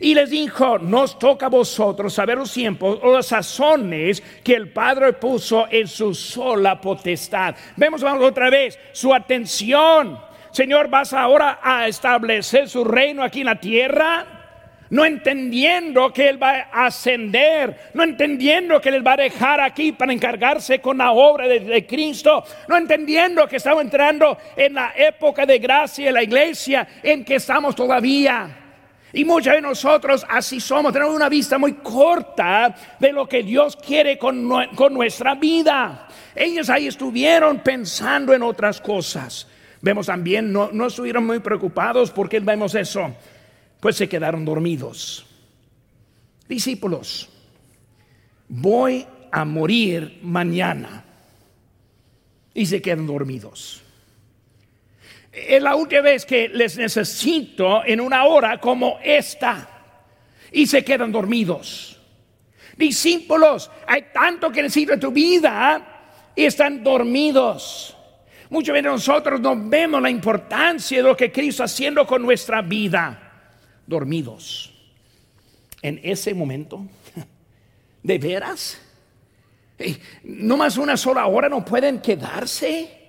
Y 0.00 0.14
les 0.14 0.30
dijo, 0.30 0.78
nos 0.78 1.18
toca 1.18 1.46
a 1.46 1.50
vosotros 1.50 2.12
saber 2.12 2.38
los 2.38 2.52
tiempos 2.52 2.98
o 3.02 3.12
las 3.12 3.26
sazones 3.26 4.22
que 4.42 4.54
el 4.54 4.70
Padre 4.70 5.12
puso 5.14 5.66
en 5.70 5.88
su 5.88 6.14
sola 6.14 6.80
potestad. 6.80 7.54
Vemos 7.76 8.02
otra 8.02 8.50
vez 8.50 8.78
su 8.92 9.14
atención 9.14 10.18
Señor, 10.54 10.88
vas 10.88 11.12
ahora 11.12 11.58
a 11.60 11.88
establecer 11.88 12.68
su 12.68 12.84
reino 12.84 13.24
aquí 13.24 13.40
en 13.40 13.46
la 13.46 13.58
tierra. 13.58 14.24
No 14.90 15.04
entendiendo 15.04 16.12
que 16.12 16.28
Él 16.28 16.40
va 16.40 16.68
a 16.70 16.86
ascender, 16.86 17.90
no 17.92 18.04
entendiendo 18.04 18.80
que 18.80 18.90
Él 18.90 19.04
va 19.04 19.14
a 19.14 19.16
dejar 19.16 19.60
aquí 19.60 19.90
para 19.90 20.12
encargarse 20.12 20.78
con 20.78 20.98
la 20.98 21.10
obra 21.10 21.48
de, 21.48 21.84
Cristo, 21.84 22.44
no 22.68 22.76
entendiendo 22.76 23.48
que 23.48 23.56
estamos 23.56 23.82
entrando 23.82 24.38
en 24.54 24.74
la 24.74 24.92
época 24.96 25.44
de 25.44 25.58
gracia 25.58 26.06
de 26.06 26.12
la 26.12 26.22
iglesia 26.22 26.86
en 27.02 27.24
que 27.24 27.34
estamos 27.34 27.74
todavía. 27.74 28.63
Y 29.14 29.24
muchos 29.24 29.54
de 29.54 29.60
nosotros 29.60 30.26
así 30.28 30.58
somos, 30.58 30.92
tenemos 30.92 31.14
una 31.14 31.28
vista 31.28 31.56
muy 31.56 31.74
corta 31.74 32.74
de 32.98 33.12
lo 33.12 33.28
que 33.28 33.44
Dios 33.44 33.76
quiere 33.76 34.18
con, 34.18 34.50
con 34.74 34.92
nuestra 34.92 35.36
vida. 35.36 36.08
Ellos 36.34 36.68
ahí 36.68 36.88
estuvieron 36.88 37.60
pensando 37.60 38.34
en 38.34 38.42
otras 38.42 38.80
cosas. 38.80 39.46
Vemos 39.80 40.06
también, 40.06 40.52
no, 40.52 40.70
no 40.72 40.88
estuvieron 40.88 41.24
muy 41.24 41.38
preocupados 41.38 42.10
porque 42.10 42.40
vemos 42.40 42.74
eso, 42.74 43.14
pues 43.78 43.94
se 43.94 44.08
quedaron 44.08 44.44
dormidos. 44.44 45.24
Discípulos, 46.48 47.28
voy 48.48 49.06
a 49.30 49.44
morir 49.44 50.18
mañana. 50.22 51.04
Y 52.52 52.66
se 52.66 52.82
quedan 52.82 53.06
dormidos. 53.06 53.83
Es 55.34 55.60
la 55.60 55.74
última 55.74 56.02
vez 56.02 56.24
que 56.24 56.48
les 56.48 56.76
necesito 56.76 57.84
en 57.84 58.00
una 58.00 58.24
hora 58.24 58.60
como 58.60 58.98
esta. 59.02 59.68
Y 60.52 60.66
se 60.66 60.84
quedan 60.84 61.10
dormidos. 61.10 62.00
Discípulos, 62.76 63.70
hay 63.86 64.06
tanto 64.12 64.50
que 64.50 64.62
necesito 64.62 64.92
en 64.92 65.00
tu 65.00 65.10
vida 65.10 66.30
y 66.36 66.44
están 66.44 66.82
dormidos. 66.82 67.96
Muchos 68.50 68.74
de 68.74 68.82
nosotros 68.82 69.40
no 69.40 69.56
vemos 69.56 70.00
la 70.00 70.10
importancia 70.10 70.98
de 70.98 71.02
lo 71.02 71.16
que 71.16 71.32
Cristo 71.32 71.64
está 71.64 71.64
haciendo 71.64 72.06
con 72.06 72.22
nuestra 72.22 72.62
vida. 72.62 73.32
Dormidos. 73.86 74.72
En 75.82 76.00
ese 76.02 76.32
momento, 76.32 76.86
¿de 78.02 78.18
veras? 78.18 78.80
¿No 80.22 80.56
más 80.56 80.76
una 80.76 80.96
sola 80.96 81.26
hora 81.26 81.48
no 81.48 81.64
pueden 81.64 82.00
quedarse? 82.00 83.03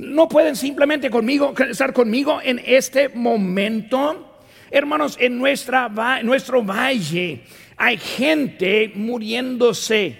¿No 0.00 0.28
pueden 0.28 0.56
simplemente 0.56 1.10
conmigo, 1.10 1.52
estar 1.68 1.92
conmigo 1.92 2.40
en 2.42 2.58
este 2.64 3.10
momento? 3.10 4.38
Hermanos, 4.70 5.18
en 5.20 5.36
nuestra, 5.36 5.90
nuestro 6.22 6.62
valle 6.64 7.44
hay 7.76 7.98
gente 7.98 8.92
muriéndose. 8.94 10.16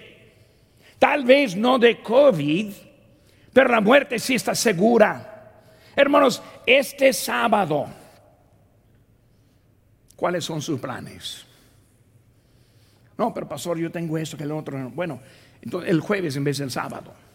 Tal 0.99 1.25
vez 1.25 1.55
no 1.55 1.79
de 1.79 1.99
COVID, 1.99 2.71
pero 3.51 3.69
la 3.69 3.81
muerte 3.81 4.19
sí 4.19 4.35
está 4.35 4.53
segura. 4.53 5.51
Hermanos, 5.95 6.43
este 6.63 7.11
sábado, 7.11 7.87
¿cuáles 10.15 10.45
son 10.45 10.61
sus 10.61 10.79
planes? 10.79 11.43
No, 13.17 13.33
pero 13.33 13.49
pastor, 13.49 13.79
yo 13.79 13.89
tengo 13.89 14.15
esto 14.15 14.37
que 14.37 14.43
el 14.43 14.51
otro. 14.51 14.91
Bueno, 14.91 15.19
entonces 15.59 15.89
el 15.89 16.01
jueves 16.01 16.35
en 16.35 16.43
vez 16.43 16.59
del 16.59 16.69
sábado. 16.69 17.30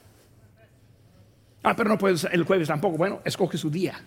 Ah, 1.68 1.74
pero 1.74 1.88
no 1.88 1.98
puedes 1.98 2.22
el 2.31 2.44
jueves 2.44 2.68
tampoco. 2.68 2.96
Bueno, 2.96 3.20
escoge 3.24 3.59
su 3.59 3.68
día. 3.68 4.00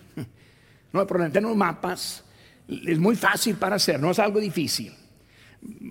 No 0.92 0.98
hay 0.98 1.06
problema. 1.06 1.30
Tenemos 1.30 1.54
mapas. 1.56 2.24
Es 2.66 2.98
muy 2.98 3.14
fácil 3.16 3.56
para 3.56 3.76
hacer, 3.76 4.00
no 4.00 4.10
es 4.10 4.18
algo 4.18 4.40
difícil. 4.40 4.92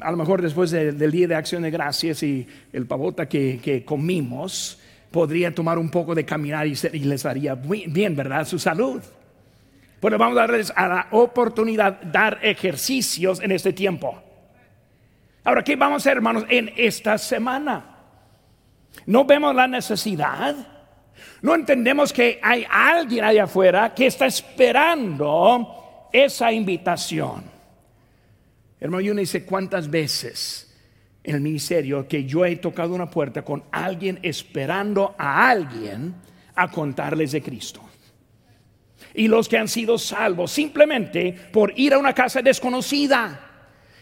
A 0.02 0.10
lo 0.10 0.18
mejor 0.18 0.42
después 0.42 0.72
del 0.72 1.12
día 1.12 1.28
de 1.28 1.36
acción 1.36 1.62
de 1.62 1.70
gracias 1.70 2.24
y 2.24 2.48
el 2.74 2.88
pavota 2.88 3.30
que, 3.30 3.62
que 3.64 3.86
comimos, 3.86 4.80
podría 5.12 5.54
tomar 5.54 5.78
un 5.78 5.90
poco 5.90 6.16
de 6.16 6.26
caminar 6.26 6.66
y, 6.66 6.74
les 6.74 7.26
haría 7.26 7.54
bien, 7.54 8.16
¿verdad? 8.16 8.46
Su 8.46 8.58
salud. 8.58 9.02
Bueno, 10.02 10.18
vamos 10.18 10.38
a 10.38 10.42
darles 10.42 10.74
a 10.76 10.88
la 10.88 11.08
oportunidad 11.12 12.02
dar 12.02 12.40
ejercicios 12.42 13.42
en 13.42 13.52
este 13.52 13.74
tiempo. 13.74 14.22
Ahora, 15.44 15.64
¿qué 15.64 15.76
vamos 15.76 15.94
a 15.94 15.98
hacer, 15.98 16.18
hermanos, 16.18 16.46
en 16.50 16.72
esta 16.76 17.18
semana? 17.20 17.98
No 19.06 19.24
vemos 19.24 19.54
la 19.54 19.68
necesidad. 19.68 20.79
No 21.42 21.56
entendemos 21.56 22.12
que 22.14 22.40
hay 22.42 22.66
alguien 22.70 23.24
allá 23.24 23.44
afuera 23.44 23.94
que 23.94 24.08
está 24.08 24.26
esperando 24.26 26.10
esa 26.12 26.52
invitación. 26.52 27.44
Hermano, 28.80 29.02
yo 29.02 29.14
no 29.14 29.26
sé 29.26 29.46
cuántas 29.46 29.90
veces 29.90 30.74
en 31.24 31.36
el 31.36 31.42
ministerio 31.42 32.08
que 32.08 32.26
yo 32.26 32.46
he 32.46 32.56
tocado 32.56 32.94
una 32.94 33.10
puerta 33.10 33.44
con 33.44 33.64
alguien 33.72 34.20
esperando 34.24 35.16
a 35.18 35.50
alguien 35.50 36.16
a 36.56 36.70
contarles 36.72 37.32
de 37.32 37.42
Cristo. 37.42 37.82
Y 39.14 39.28
los 39.28 39.50
que 39.50 39.58
han 39.58 39.68
sido 39.68 39.98
salvos 39.98 40.52
simplemente 40.52 41.36
por 41.52 41.74
ir 41.78 41.94
a 41.94 41.98
una 41.98 42.14
casa 42.14 42.42
desconocida 42.42 43.49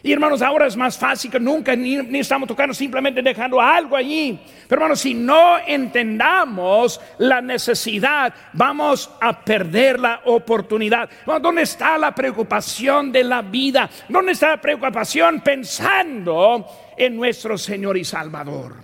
y 0.03 0.13
hermanos, 0.13 0.41
ahora 0.41 0.67
es 0.67 0.77
más 0.77 0.97
fácil 0.97 1.31
que 1.31 1.39
nunca, 1.39 1.75
ni, 1.75 1.95
estamos 2.19 2.47
tocando, 2.47 2.73
simplemente 2.73 3.21
dejando 3.21 3.59
algo 3.59 3.95
allí. 3.95 4.39
Pero 4.67 4.81
hermanos, 4.81 4.99
si 4.99 5.13
no 5.13 5.57
entendamos 5.65 7.01
la 7.17 7.41
necesidad, 7.41 8.33
vamos 8.53 9.09
a 9.19 9.43
perder 9.43 9.99
la 9.99 10.21
oportunidad. 10.25 11.09
¿Dónde 11.41 11.63
está 11.63 11.97
la 11.97 12.13
preocupación 12.13 13.11
de 13.11 13.23
la 13.23 13.41
vida? 13.41 13.89
¿Dónde 14.07 14.33
está 14.33 14.49
la 14.49 14.61
preocupación 14.61 15.41
pensando 15.41 16.65
en 16.95 17.15
nuestro 17.15 17.57
Señor 17.57 17.97
y 17.97 18.05
Salvador? 18.05 18.75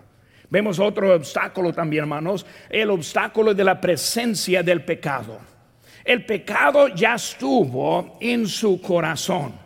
Vemos 0.49 0.79
otro 0.79 1.15
obstáculo 1.15 1.73
también, 1.73 2.03
hermanos, 2.03 2.45
el 2.69 2.89
obstáculo 2.89 3.53
de 3.53 3.63
la 3.63 3.79
presencia 3.79 4.63
del 4.63 4.83
pecado. 4.83 5.39
El 6.03 6.25
pecado 6.25 6.89
ya 6.89 7.15
estuvo 7.15 8.17
en 8.19 8.47
su 8.47 8.81
corazón. 8.81 9.62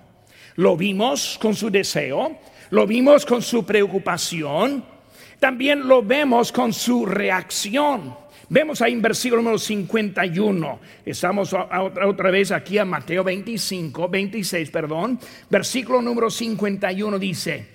Lo 0.58 0.76
vimos 0.76 1.38
con 1.40 1.56
su 1.56 1.70
deseo, 1.70 2.38
lo 2.72 2.88
vimos 2.88 3.26
con 3.26 3.42
su 3.42 3.64
preocupación, 3.64 4.84
también 5.40 5.88
lo 5.88 6.02
vemos 6.02 6.52
con 6.52 6.74
su 6.74 7.06
reacción. 7.06 8.16
Vemos 8.50 8.82
ahí 8.82 8.94
en 8.94 9.02
versículo 9.02 9.42
número 9.42 9.60
51. 9.60 10.80
Estamos 11.06 11.54
otra 11.54 12.32
vez 12.32 12.52
aquí 12.52 12.80
a 12.80 12.86
Mateo 12.86 13.24
25, 13.24 14.10
26, 14.10 14.72
perdón. 14.72 15.20
Versículo 15.50 16.02
número 16.02 16.32
51 16.32 17.20
dice, 17.20 17.68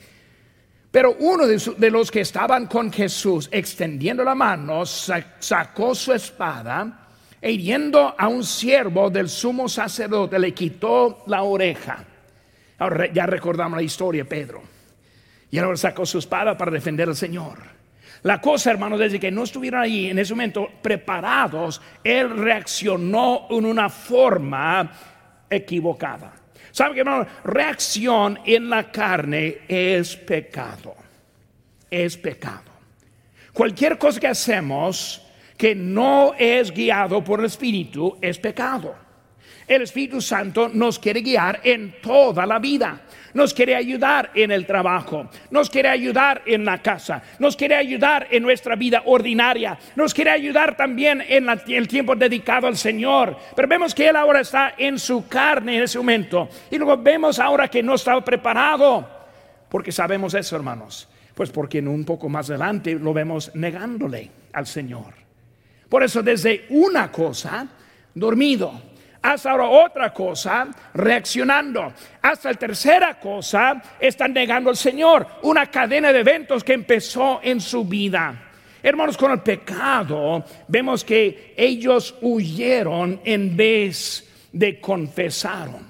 pero 0.91 1.17
uno 1.21 1.47
de, 1.47 1.91
los 1.91 2.11
que 2.11 2.21
estaban 2.21 2.67
con 2.67 2.93
Jesús 2.93 3.49
extendiendo 3.53 4.25
la 4.25 4.35
mano 4.35 4.85
sacó 4.85 5.95
su 5.95 6.13
espada 6.13 7.09
e 7.41 7.53
hiriendo 7.53 8.15
a 8.19 8.27
un 8.27 8.43
siervo 8.43 9.09
del 9.09 9.29
sumo 9.29 9.69
sacerdote 9.69 10.39
le 10.39 10.53
quitó 10.53 11.23
la 11.29 11.45
oreja. 11.45 12.07
Ahora 12.83 13.13
ya 13.13 13.27
recordamos 13.27 13.77
la 13.77 13.83
historia, 13.85 14.25
Pedro. 14.25 14.61
Y 15.53 15.59
ahora 15.59 15.77
sacó 15.77 16.05
su 16.05 16.19
espada 16.19 16.57
para 16.59 16.73
defender 16.73 17.09
al 17.09 17.15
Señor. 17.15 17.59
La 18.23 18.41
cosa, 18.41 18.73
hermanos, 18.73 18.99
desde 18.99 19.21
que 19.21 19.31
no 19.31 19.45
estuvieron 19.45 19.83
allí 19.83 20.11
en 20.11 20.19
ese 20.19 20.33
momento 20.35 20.69
preparados, 20.83 21.81
Él 22.03 22.37
reaccionó 22.37 23.47
en 23.51 23.67
una 23.67 23.89
forma 23.89 24.91
equivocada. 25.49 26.33
¿Sabe 26.73 26.95
que, 26.95 27.01
hermano? 27.01 27.27
Reacción 27.45 28.41
en 28.45 28.69
la 28.69 28.91
carne 28.91 29.59
es 29.69 30.17
pecado. 30.17 30.97
Es 31.89 32.17
pecado. 32.17 32.73
Cualquier 33.53 33.97
cosa 33.97 34.19
que 34.19 34.29
hacemos 34.29 35.25
que 35.57 35.77
no 35.77 36.35
es 36.37 36.73
guiado 36.73 37.23
por 37.23 37.39
el 37.39 37.47
Espíritu 37.47 38.19
es 38.21 38.39
pecado. 38.39 39.12
El 39.73 39.83
Espíritu 39.83 40.21
Santo 40.21 40.69
nos 40.69 40.99
quiere 40.99 41.21
guiar 41.21 41.61
en 41.65 41.95
toda 42.01 42.45
la 42.47 42.59
vida. 42.59 43.01
Nos 43.35 43.55
quiere 43.55 43.75
ayudar 43.75 44.31
en 44.35 44.51
el 44.51 44.67
trabajo, 44.67 45.31
nos 45.51 45.71
quiere 45.71 45.89
ayudar 45.89 46.43
en 46.45 46.67
la 46.67 46.83
casa, 46.83 47.23
nos 47.39 47.57
quiere 47.57 47.77
ayudar 47.77 48.29
en 48.31 48.43
nuestra 48.43 48.77
vida 48.77 49.03
ordinaria, 49.07 49.79
nos 49.97 50.13
quiere 50.13 50.31
ayudar 50.31 50.77
también 50.77 51.23
en 51.27 51.49
el 51.49 51.89
tiempo 51.89 52.15
dedicado 52.15 52.67
al 52.67 52.77
Señor. 52.77 53.35
Pero 53.57 53.69
vemos 53.69 53.95
que 53.95 54.09
Él 54.09 54.17
ahora 54.17 54.41
está 54.41 54.75
en 54.77 54.99
su 54.99 55.27
carne 55.29 55.79
en 55.79 55.85
ese 55.85 55.97
momento. 55.97 56.49
Y 56.71 56.77
luego 56.77 57.03
vemos 57.03 57.39
ahora 57.39 57.69
que 57.69 57.83
no 57.83 57.95
estaba 57.95 58.23
preparado. 58.23 59.09
Porque 59.71 59.93
sabemos 59.93 60.35
eso, 60.35 60.55
hermanos. 60.55 61.09
Pues 61.35 61.51
porque 61.51 61.79
en 61.79 61.89
un 61.89 62.05
poco 62.05 62.29
más 62.29 62.51
adelante 62.51 62.95
lo 62.95 63.15
vemos 63.15 63.51
negándole 63.55 64.31
al 64.53 64.67
Señor. 64.67 65.15
Por 65.89 66.03
eso 66.03 66.23
desde 66.23 66.67
una 66.69 67.11
cosa, 67.11 67.67
dormido, 68.15 68.92
hasta 69.23 69.53
ahora 69.53 69.69
otra 69.69 70.13
cosa, 70.13 70.69
reaccionando. 70.95 71.93
Hasta 72.21 72.51
la 72.51 72.59
tercera 72.59 73.21
cosa, 73.21 73.81
están 74.01 74.33
negando 74.33 74.69
al 74.69 74.77
Señor. 74.77 75.27
Una 75.43 75.71
cadena 75.71 76.13
de 76.13 76.21
eventos 76.21 76.65
que 76.65 76.73
empezó 76.73 77.41
en 77.43 77.61
su 77.61 77.85
vida. 77.85 78.51
Hermanos, 78.83 79.17
con 79.17 79.31
el 79.31 79.41
pecado 79.41 80.45
vemos 80.67 81.05
que 81.05 81.55
ellos 81.57 82.17
huyeron 82.21 83.21
en 83.25 83.57
vez 83.57 84.29
de 84.53 84.81
confesaron. 84.81 85.87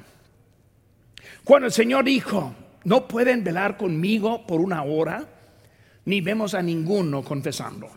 Cuando 1.42 1.66
el 1.66 1.72
Señor 1.72 2.04
dijo, 2.04 2.54
no 2.84 3.08
pueden 3.08 3.42
velar 3.42 3.78
conmigo 3.78 4.46
por 4.46 4.60
una 4.60 4.82
hora, 4.82 5.24
ni 6.04 6.20
vemos 6.20 6.52
a 6.52 6.60
ninguno 6.60 7.22
confesando. 7.22 7.88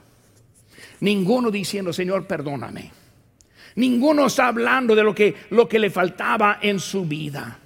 Ninguno 1.02 1.52
diciendo, 1.52 1.92
Señor, 1.92 2.26
perdóname. 2.26 3.05
Ninguno 3.76 4.28
está 4.28 4.48
hablando 4.48 4.96
de 4.96 5.04
lo 5.04 5.14
que, 5.14 5.36
lo 5.50 5.68
que 5.68 5.80
le 5.80 5.90
faltaba 5.90 6.60
en 6.62 6.80
su 6.80 7.06
vida. 7.06 7.60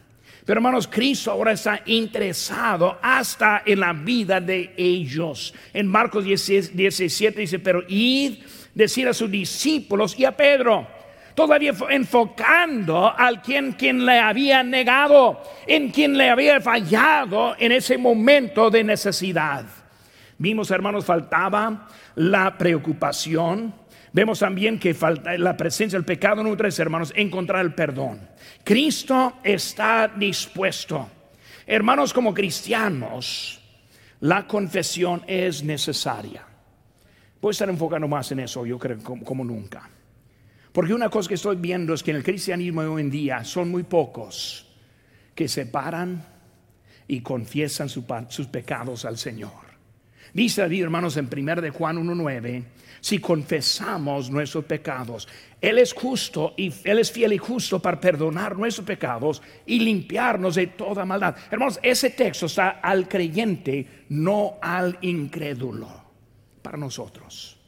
Pero 0.50 0.58
hermanos, 0.58 0.88
Cristo 0.88 1.30
ahora 1.30 1.52
está 1.52 1.82
interesado 1.86 2.98
hasta 3.04 3.62
en 3.63 3.80
la 3.80 3.93
vida 3.93 4.41
de 4.41 4.74
ellos. 4.76 5.54
En 5.72 5.86
Marcos 5.86 6.26
17 6.26 7.39
dice, 7.39 7.60
pero 7.60 7.84
id 7.88 8.39
decir 8.74 9.08
a 9.08 9.13
sus 9.13 9.30
discípulos 9.30 10.17
y 10.17 10.26
a 10.26 10.36
Pedro, 10.36 10.88
todavía 11.36 11.74
enfocando 11.91 13.15
al 13.15 13.43
quien, 13.43 13.74
quien 13.74 14.04
le 14.04 14.19
había 14.19 14.63
negado, 14.63 15.39
en 15.67 15.91
quien 15.91 16.17
le 16.17 16.32
había 16.32 16.60
fallado 16.60 17.56
en 17.60 17.72
ese 17.72 18.00
momento 18.00 18.72
de 18.72 18.84
necesidad. 18.84 19.65
Vimos, 20.39 20.72
hermanos, 20.72 21.06
faltaba 21.06 21.88
la 22.15 22.58
preocupación, 22.58 23.74
Vemos 24.12 24.39
también 24.39 24.80
que 24.80 24.93
falta 24.93 25.38
la 25.38 25.56
presencia 25.56 25.98
del 25.98 26.06
pecado 26.06 26.38
número 26.38 26.58
tres, 26.58 26.80
hermanos, 26.80 27.13
encontrar 27.15 27.63
el 27.63 27.74
perdón. 27.74 28.19
Cristo 28.63 29.38
está 29.43 30.08
dispuesto. 30.08 31.08
Hermanos, 31.67 32.13
como 32.13 32.34
cristianos, 32.34 33.62
la 34.22 34.48
confesión 34.48 35.24
es 35.28 35.63
necesaria. 35.63 36.43
Voy 37.39 37.50
a 37.50 37.52
estar 37.52 37.69
enfocando 37.69 38.08
más 38.08 38.32
en 38.32 38.39
eso, 38.39 38.65
yo 38.65 38.80
creo, 38.80 38.98
como, 39.04 39.45
nunca. 39.45 39.88
Porque 40.72 40.93
una 40.93 41.10
cosa 41.10 41.30
que 41.30 41.36
estoy 41.36 41.56
viendo 41.56 41.93
es 41.93 42.02
que 42.04 42.12
en 42.12 42.17
el 42.17 42.24
cristianismo 42.24 42.82
hoy 42.82 43.02
en 43.02 43.12
día 43.12 43.43
son 43.43 43.69
muy 43.69 43.84
pocos 43.84 44.67
que 45.36 45.48
se 45.48 45.67
paran 45.67 46.26
y 47.08 47.22
confiesan 47.22 47.88
sus 47.88 48.48
pecados 48.48 49.06
al 49.06 49.17
Señor. 49.17 49.68
Dice 50.34 50.62
David, 50.62 50.84
hermanos, 50.84 51.18
en 51.18 51.30
1 51.32 51.62
de 51.62 51.70
Juan 51.70 51.98
1.9, 51.98 52.63
si 53.02 53.20
confesamos 53.20 54.30
nuestros 54.30 54.65
pecados. 54.65 55.28
Él 55.62 55.78
es 55.78 55.94
justo 55.94 56.54
y 56.58 56.74
Él 56.84 57.00
es 57.00 57.12
fiel 57.12 57.34
y 57.34 57.38
justo 57.38 57.82
para 57.82 58.00
perdonar 58.00 58.58
nuestros 58.58 58.86
pecados 58.86 59.42
y 59.65 59.80
limpiarnos 59.80 60.56
de 60.56 60.68
toda 60.68 61.06
maldad. 61.06 61.36
Hermanos, 61.52 61.80
ese 61.84 62.12
texto 62.12 62.46
está 62.46 62.70
al 62.82 63.08
creyente, 63.08 64.06
no 64.10 64.58
al 64.62 64.98
incrédulo, 65.02 65.89
para 66.62 66.78
nosotros. 66.78 67.59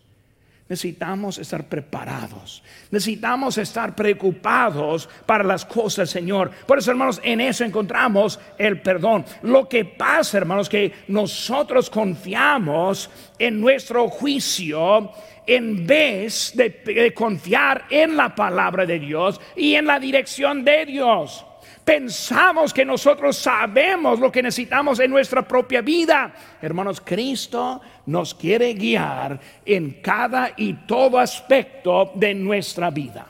Necesitamos 0.72 1.38
estar 1.38 1.66
preparados. 1.66 2.64
Necesitamos 2.92 3.58
estar 3.58 3.94
preocupados 3.94 5.10
para 5.26 5.44
las 5.44 5.66
cosas 5.66 6.10
Señor. 6.10 6.50
Por 6.66 6.78
eso, 6.78 6.92
hermanos, 6.92 7.20
en 7.26 7.42
eso 7.42 7.66
encontramos 7.66 8.40
el 8.58 8.82
perdón. 8.82 9.26
Lo 9.42 9.68
que 9.68 9.84
pasa, 9.84 10.38
hermanos, 10.38 10.70
que 10.70 10.94
nosotros 11.10 11.90
confiamos 11.90 13.10
en 13.38 13.60
nuestro 13.60 14.08
juicio 14.08 15.12
en 15.46 15.86
vez 15.86 16.54
de, 16.56 16.70
de 16.86 17.14
confiar 17.14 17.88
en 17.90 18.16
la 18.16 18.34
palabra 18.34 18.86
de 18.86 18.98
Dios 18.98 19.42
y 19.58 19.76
en 19.76 19.86
la 19.86 20.00
dirección 20.00 20.64
de 20.64 20.86
Dios. 20.86 21.46
Pensamos 21.92 22.74
que 22.74 22.86
nosotros 22.86 23.36
sabemos 23.36 24.18
lo 24.18 24.32
que 24.32 24.42
necesitamos 24.42 24.98
en 25.02 25.12
nuestra 25.12 25.46
propia 25.46 25.82
vida. 25.82 26.34
Hermanos, 26.62 27.02
Cristo 27.02 27.82
nos 28.06 28.34
quiere 28.34 28.74
guiar 28.76 29.38
en 29.66 30.00
cada 30.02 30.54
y 30.56 30.72
todo 30.88 31.20
aspecto 31.20 32.14
de 32.16 32.34
nuestra 32.34 32.90
vida. 32.92 33.28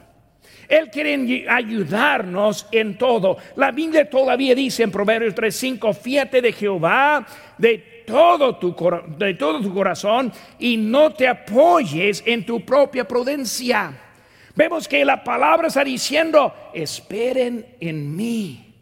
Él 0.69 0.91
quiere 0.91 1.47
ayudarnos 1.49 2.67
en 2.71 2.99
todo. 2.99 3.37
La 3.55 3.71
Biblia 3.71 4.07
todavía 4.07 4.53
dice 4.53 4.83
en 4.83 4.91
Proverbios 4.91 5.33
3:5, 5.33 5.91
fíjate 5.95 6.39
de 6.39 6.53
Jehová 6.53 7.25
de 7.57 8.03
todo, 8.05 8.57
tu, 8.57 8.75
de 9.17 9.33
todo 9.33 9.59
tu 9.59 9.73
corazón 9.73 10.31
y 10.59 10.77
no 10.77 11.11
te 11.15 11.27
apoyes 11.27 12.21
en 12.27 12.45
tu 12.45 12.63
propia 12.63 13.07
prudencia. 13.07 14.10
Vemos 14.55 14.87
que 14.87 15.05
la 15.05 15.23
palabra 15.23 15.67
está 15.67 15.83
diciendo, 15.83 16.53
esperen 16.73 17.75
en 17.79 18.15
mí. 18.15 18.75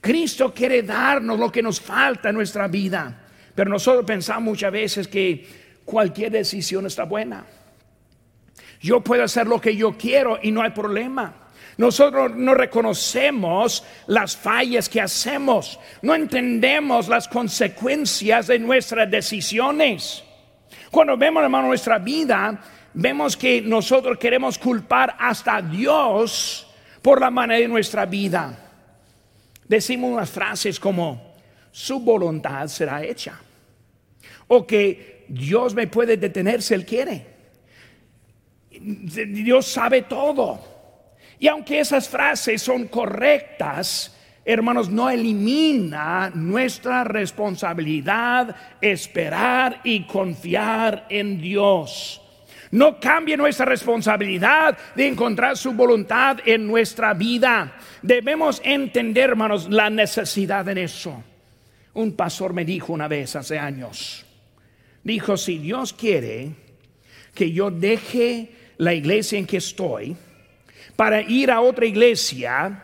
Cristo 0.00 0.52
quiere 0.54 0.82
darnos 0.82 1.38
lo 1.38 1.50
que 1.50 1.62
nos 1.62 1.80
falta 1.80 2.28
en 2.28 2.36
nuestra 2.36 2.68
vida, 2.68 3.26
pero 3.54 3.70
nosotros 3.70 4.04
pensamos 4.04 4.44
muchas 4.44 4.70
veces 4.70 5.08
que 5.08 5.46
cualquier 5.84 6.30
decisión 6.30 6.86
está 6.86 7.04
buena. 7.04 7.44
Yo 8.80 9.00
puedo 9.00 9.24
hacer 9.24 9.46
lo 9.46 9.60
que 9.60 9.74
yo 9.74 9.96
quiero 9.96 10.38
y 10.40 10.52
no 10.52 10.62
hay 10.62 10.70
problema. 10.70 11.48
Nosotros 11.78 12.34
no 12.34 12.54
reconocemos 12.54 13.84
las 14.06 14.36
fallas 14.36 14.88
que 14.88 15.00
hacemos, 15.00 15.78
no 16.02 16.14
entendemos 16.14 17.08
las 17.08 17.28
consecuencias 17.28 18.48
de 18.48 18.58
nuestras 18.58 19.08
decisiones. 19.10 20.24
Cuando 20.90 21.16
vemos, 21.16 21.42
hermano, 21.42 21.68
nuestra 21.68 21.98
vida, 21.98 22.60
vemos 22.98 23.36
que 23.36 23.62
nosotros 23.62 24.18
queremos 24.18 24.58
culpar 24.58 25.14
hasta 25.20 25.56
a 25.56 25.62
Dios 25.62 26.66
por 27.00 27.20
la 27.20 27.30
manera 27.30 27.60
de 27.60 27.68
nuestra 27.68 28.04
vida. 28.06 28.58
Decimos 29.68 30.10
unas 30.10 30.28
frases 30.28 30.80
como, 30.80 31.36
su 31.70 32.00
voluntad 32.00 32.66
será 32.66 33.04
hecha. 33.04 33.38
O 34.48 34.66
que 34.66 35.26
Dios 35.28 35.74
me 35.74 35.86
puede 35.86 36.16
detener 36.16 36.60
si 36.60 36.74
Él 36.74 36.84
quiere. 36.84 37.26
Dios 38.70 39.66
sabe 39.66 40.02
todo. 40.02 40.58
Y 41.38 41.46
aunque 41.46 41.78
esas 41.78 42.08
frases 42.08 42.60
son 42.60 42.88
correctas, 42.88 44.16
hermanos, 44.44 44.90
no 44.90 45.08
elimina 45.08 46.32
nuestra 46.34 47.04
responsabilidad 47.04 48.56
esperar 48.80 49.82
y 49.84 50.04
confiar 50.04 51.06
en 51.08 51.40
Dios. 51.40 52.22
No 52.70 53.00
cambie 53.00 53.36
nuestra 53.36 53.64
responsabilidad 53.64 54.76
de 54.94 55.06
encontrar 55.06 55.56
su 55.56 55.72
voluntad 55.72 56.38
en 56.44 56.66
nuestra 56.66 57.14
vida. 57.14 57.76
Debemos 58.02 58.60
entender, 58.64 59.30
hermanos, 59.30 59.68
la 59.70 59.88
necesidad 59.88 60.68
en 60.68 60.78
eso. 60.78 61.22
Un 61.94 62.12
pastor 62.12 62.52
me 62.52 62.64
dijo 62.64 62.92
una 62.92 63.08
vez 63.08 63.34
hace 63.36 63.58
años, 63.58 64.24
dijo, 65.02 65.36
si 65.36 65.58
Dios 65.58 65.92
quiere 65.92 66.52
que 67.34 67.50
yo 67.50 67.70
deje 67.70 68.52
la 68.76 68.94
iglesia 68.94 69.38
en 69.38 69.46
que 69.46 69.56
estoy 69.56 70.16
para 70.94 71.22
ir 71.22 71.50
a 71.50 71.60
otra 71.60 71.86
iglesia, 71.86 72.82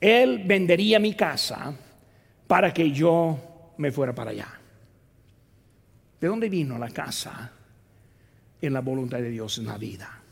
Él 0.00 0.42
vendería 0.44 0.98
mi 0.98 1.14
casa 1.14 1.74
para 2.46 2.72
que 2.72 2.90
yo 2.90 3.74
me 3.78 3.92
fuera 3.92 4.14
para 4.14 4.30
allá. 4.30 4.48
¿De 6.20 6.28
dónde 6.28 6.48
vino 6.48 6.78
la 6.78 6.90
casa? 6.90 7.52
En 8.66 8.72
la 8.72 8.80
voluntad 8.80 9.18
de 9.18 9.30
Dios 9.30 9.58
en 9.58 9.66
la 9.66 9.78
vida. 9.78 10.22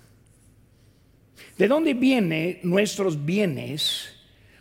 ¿De 1.56 1.68
dónde 1.68 1.94
vienen 1.94 2.60
nuestros 2.62 3.24
bienes 3.24 4.14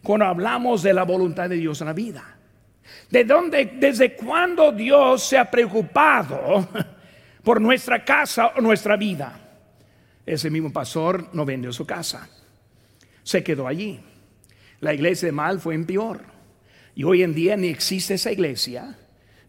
cuando 0.04 0.26
hablamos 0.26 0.84
de 0.84 0.94
la 0.94 1.04
voluntad 1.04 1.50
de 1.50 1.56
Dios 1.56 1.82
en 1.82 1.88
la 1.88 1.94
vida? 1.94 2.38
¿De 3.10 3.24
dónde, 3.24 3.78
desde 3.80 4.16
cuándo 4.16 4.72
Dios 4.72 5.24
se 5.24 5.38
ha 5.38 5.50
preocupado 5.50 6.68
por 7.44 7.62
nuestra 7.62 8.04
casa 8.04 8.48
o 8.58 8.62
nuestra 8.62 8.96
vida. 8.96 9.40
Ese 10.26 10.50
mismo 10.50 10.72
pastor 10.72 11.30
no 11.34 11.46
vendió 11.46 11.74
su 11.74 11.86
casa, 11.86 12.30
se 13.24 13.44
quedó 13.44 13.68
allí. 13.68 14.00
La 14.80 14.94
iglesia 14.94 15.28
de 15.28 15.32
mal 15.32 15.60
fue 15.60 15.76
en 15.76 15.86
peor. 15.86 16.22
Y 16.96 17.04
hoy 17.04 17.24
en 17.24 17.34
día 17.34 17.56
ni 17.56 17.68
existe 17.68 18.16
esa 18.16 18.32
iglesia, 18.32 18.98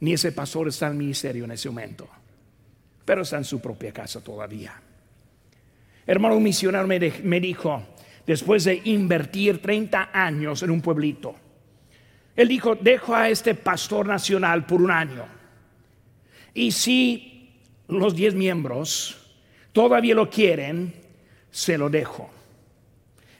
ni 0.00 0.12
ese 0.12 0.32
pastor 0.32 0.68
está 0.68 0.86
en 0.86 0.92
el 0.92 0.98
ministerio 0.98 1.44
en 1.44 1.52
ese 1.52 1.68
momento, 1.68 2.08
pero 3.04 3.22
está 3.22 3.38
en 3.38 3.44
su 3.44 3.60
propia 3.60 3.92
casa 3.92 4.20
todavía. 4.20 4.80
Hermano, 6.06 6.36
un 6.36 6.42
misionero 6.42 6.86
me, 6.86 7.40
dijo, 7.40 7.82
después 8.26 8.64
de 8.64 8.80
invertir 8.84 9.62
30 9.62 10.10
años 10.12 10.62
en 10.62 10.70
un 10.70 10.80
pueblito, 10.80 11.34
él 12.34 12.48
dijo, 12.48 12.74
dejo 12.74 13.14
a 13.14 13.28
este 13.28 13.54
pastor 13.54 14.06
nacional 14.06 14.66
por 14.66 14.80
un 14.80 14.90
año. 14.90 15.26
Y 16.54 16.72
si 16.72 17.50
los 17.88 18.16
10 18.16 18.34
miembros 18.34 19.32
todavía 19.72 20.14
lo 20.14 20.28
quieren, 20.30 20.94
se 21.50 21.76
lo 21.78 21.90
dejo. 21.90 22.30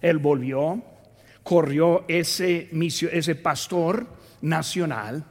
Él 0.01 0.19
volvió, 0.19 0.83
corrió 1.43 2.05
ese, 2.07 2.69
ese 3.13 3.35
pastor 3.35 4.07
nacional. 4.41 5.25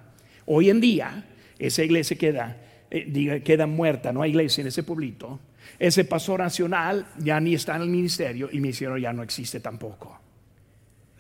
Hoy 0.46 0.70
en 0.70 0.82
día, 0.82 1.26
esa 1.60 1.84
iglesia 1.84 2.18
queda, 2.18 2.58
eh, 2.92 3.42
queda 3.44 3.66
muerta, 3.66 4.12
no 4.12 4.22
hay 4.22 4.32
iglesia 4.32 4.62
en 4.62 4.68
ese 4.68 4.84
pueblito. 4.84 5.40
Ese 5.80 6.04
pastor 6.06 6.42
nacional 6.42 7.08
ya 7.18 7.40
ni 7.40 7.56
está 7.56 7.76
en 7.76 7.84
el 7.84 7.90
ministerio 7.90 8.50
y 8.52 8.56
mi 8.56 8.68
misionero 8.68 8.98
ya 8.98 9.14
no 9.14 9.24
existe 9.24 9.60
tampoco. 9.60 10.20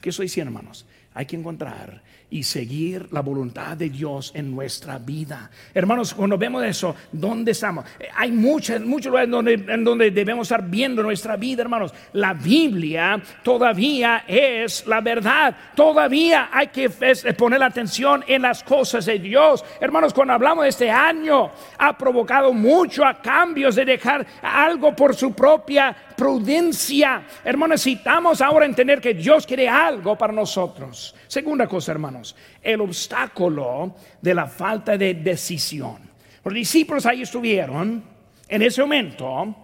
¿Qué 0.01 0.10
estoy 0.10 0.25
diciendo, 0.25 0.49
hermanos? 0.49 0.86
Hay 1.13 1.25
que 1.25 1.36
encontrar 1.36 2.03
y 2.32 2.44
seguir 2.44 3.08
la 3.12 3.22
voluntad 3.22 3.76
de 3.78 3.89
Dios 3.89 4.32
en 4.34 4.50
nuestra 4.50 4.98
vida. 4.98 5.52
Hermanos, 5.74 6.13
cuando 6.13 6.38
vemos 6.38 6.63
eso, 6.63 6.96
¿dónde 7.12 7.52
estamos? 7.52 7.86
Eh, 8.00 8.08
hay 8.15 8.32
muchos, 8.32 8.80
muchos 8.82 9.10
lugares 9.12 9.30
donde, 9.30 9.54
en 9.54 9.84
donde 9.84 10.12
debemos 10.12 10.48
estar 10.48 10.67
viendo 10.67 11.04
nuestra 11.04 11.36
vida, 11.36 11.62
hermanos. 11.62 11.94
La 12.13 12.34
Biblia 12.34 13.22
todavía 13.44 14.24
es 14.26 14.88
la 14.88 15.02
verdad. 15.02 15.56
Todavía 15.76 16.50
hay 16.52 16.67
que 16.67 16.89
poner 17.38 17.62
atención 17.62 18.24
en 18.26 18.44
las 18.44 18.63
cosas 18.63 19.06
de 19.06 19.20
Dios. 19.20 19.63
Hermanos, 19.82 20.13
cuando 20.13 20.34
hablamos 20.34 20.63
de 20.63 20.70
este 20.70 20.89
año, 20.89 21.52
ha 21.78 21.98
provocado 21.98 22.54
mucho 22.54 23.06
a 23.06 23.22
cambios 23.22 23.76
de 23.76 23.84
dejar 23.84 24.26
algo 24.41 24.96
por 24.96 25.15
su 25.15 25.34
propia 25.34 25.96
prudencia. 26.21 27.23
Hermanos, 27.43 27.84
necesitamos 27.84 28.41
ahora 28.41 28.67
entender 28.67 29.01
que 29.01 29.15
Dios 29.15 29.43
quiere 29.43 29.67
algo 29.67 30.15
para 30.15 30.31
nosotros. 30.31 31.15
Segunda 31.25 31.65
cosa, 31.65 31.93
hermanos, 31.93 32.36
el 32.62 32.79
obstáculo 32.81 33.95
de 34.21 34.36
la 34.36 34.45
falta 34.45 34.95
de 34.95 35.15
decisión. 35.15 35.97
Los 36.43 36.53
discípulos 36.53 37.07
ahí 37.07 37.23
estuvieron 37.23 38.03
en 38.47 38.62
ese 38.62 38.81
momento 38.81 39.55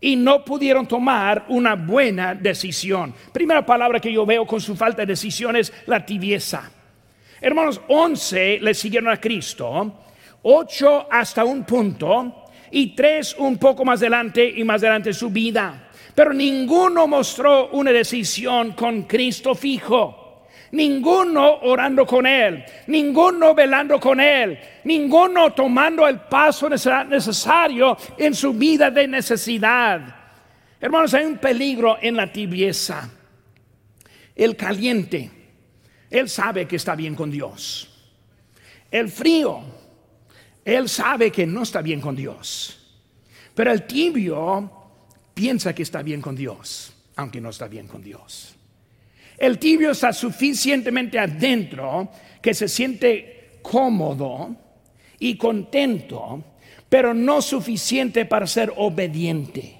y 0.00 0.14
no 0.14 0.44
pudieron 0.44 0.86
tomar 0.86 1.46
una 1.48 1.74
buena 1.74 2.36
decisión. 2.36 3.12
Primera 3.32 3.66
palabra 3.66 3.98
que 3.98 4.12
yo 4.12 4.24
veo 4.24 4.46
con 4.46 4.60
su 4.60 4.76
falta 4.76 5.02
de 5.02 5.06
decisión 5.06 5.56
es 5.56 5.72
la 5.86 6.06
tibieza. 6.06 6.70
Hermanos, 7.40 7.80
once 7.88 8.60
le 8.60 8.74
siguieron 8.74 9.10
a 9.10 9.20
Cristo, 9.20 9.92
ocho 10.42 11.08
hasta 11.10 11.44
un 11.44 11.64
punto 11.64 12.44
y 12.70 12.94
tres 12.94 13.34
un 13.36 13.58
poco 13.58 13.84
más 13.84 14.00
adelante 14.02 14.48
y 14.56 14.62
más 14.62 14.84
adelante 14.84 15.12
su 15.12 15.30
vida. 15.30 15.85
Pero 16.16 16.32
ninguno 16.32 17.06
mostró 17.06 17.68
una 17.72 17.92
decisión 17.92 18.72
con 18.72 19.02
Cristo 19.02 19.54
fijo. 19.54 20.46
Ninguno 20.72 21.58
orando 21.60 22.06
con 22.06 22.26
Él, 22.26 22.64
ninguno 22.86 23.54
velando 23.54 24.00
con 24.00 24.18
Él, 24.18 24.58
ninguno 24.84 25.52
tomando 25.52 26.08
el 26.08 26.20
paso 26.20 26.70
necesario 26.70 27.98
en 28.16 28.34
su 28.34 28.54
vida 28.54 28.90
de 28.90 29.06
necesidad. 29.06 30.16
Hermanos, 30.80 31.12
hay 31.12 31.26
un 31.26 31.36
peligro 31.36 31.98
en 32.00 32.16
la 32.16 32.32
tibieza. 32.32 33.10
El 34.34 34.56
caliente, 34.56 35.30
Él 36.08 36.30
sabe 36.30 36.66
que 36.66 36.76
está 36.76 36.96
bien 36.96 37.14
con 37.14 37.30
Dios. 37.30 37.90
El 38.90 39.10
frío, 39.10 39.60
Él 40.64 40.88
sabe 40.88 41.30
que 41.30 41.46
no 41.46 41.62
está 41.62 41.82
bien 41.82 42.00
con 42.00 42.16
Dios. 42.16 42.72
Pero 43.54 43.70
el 43.70 43.86
tibio 43.86 44.75
piensa 45.36 45.74
que 45.74 45.82
está 45.82 46.00
bien 46.00 46.22
con 46.22 46.34
Dios, 46.34 46.94
aunque 47.16 47.42
no 47.42 47.50
está 47.50 47.68
bien 47.68 47.86
con 47.86 48.02
Dios. 48.02 48.56
El 49.36 49.58
tibio 49.58 49.90
está 49.90 50.10
suficientemente 50.14 51.18
adentro 51.18 52.08
que 52.40 52.54
se 52.54 52.68
siente 52.68 53.58
cómodo 53.60 54.56
y 55.18 55.36
contento, 55.36 56.42
pero 56.88 57.12
no 57.12 57.42
suficiente 57.42 58.24
para 58.24 58.46
ser 58.46 58.72
obediente. 58.76 59.76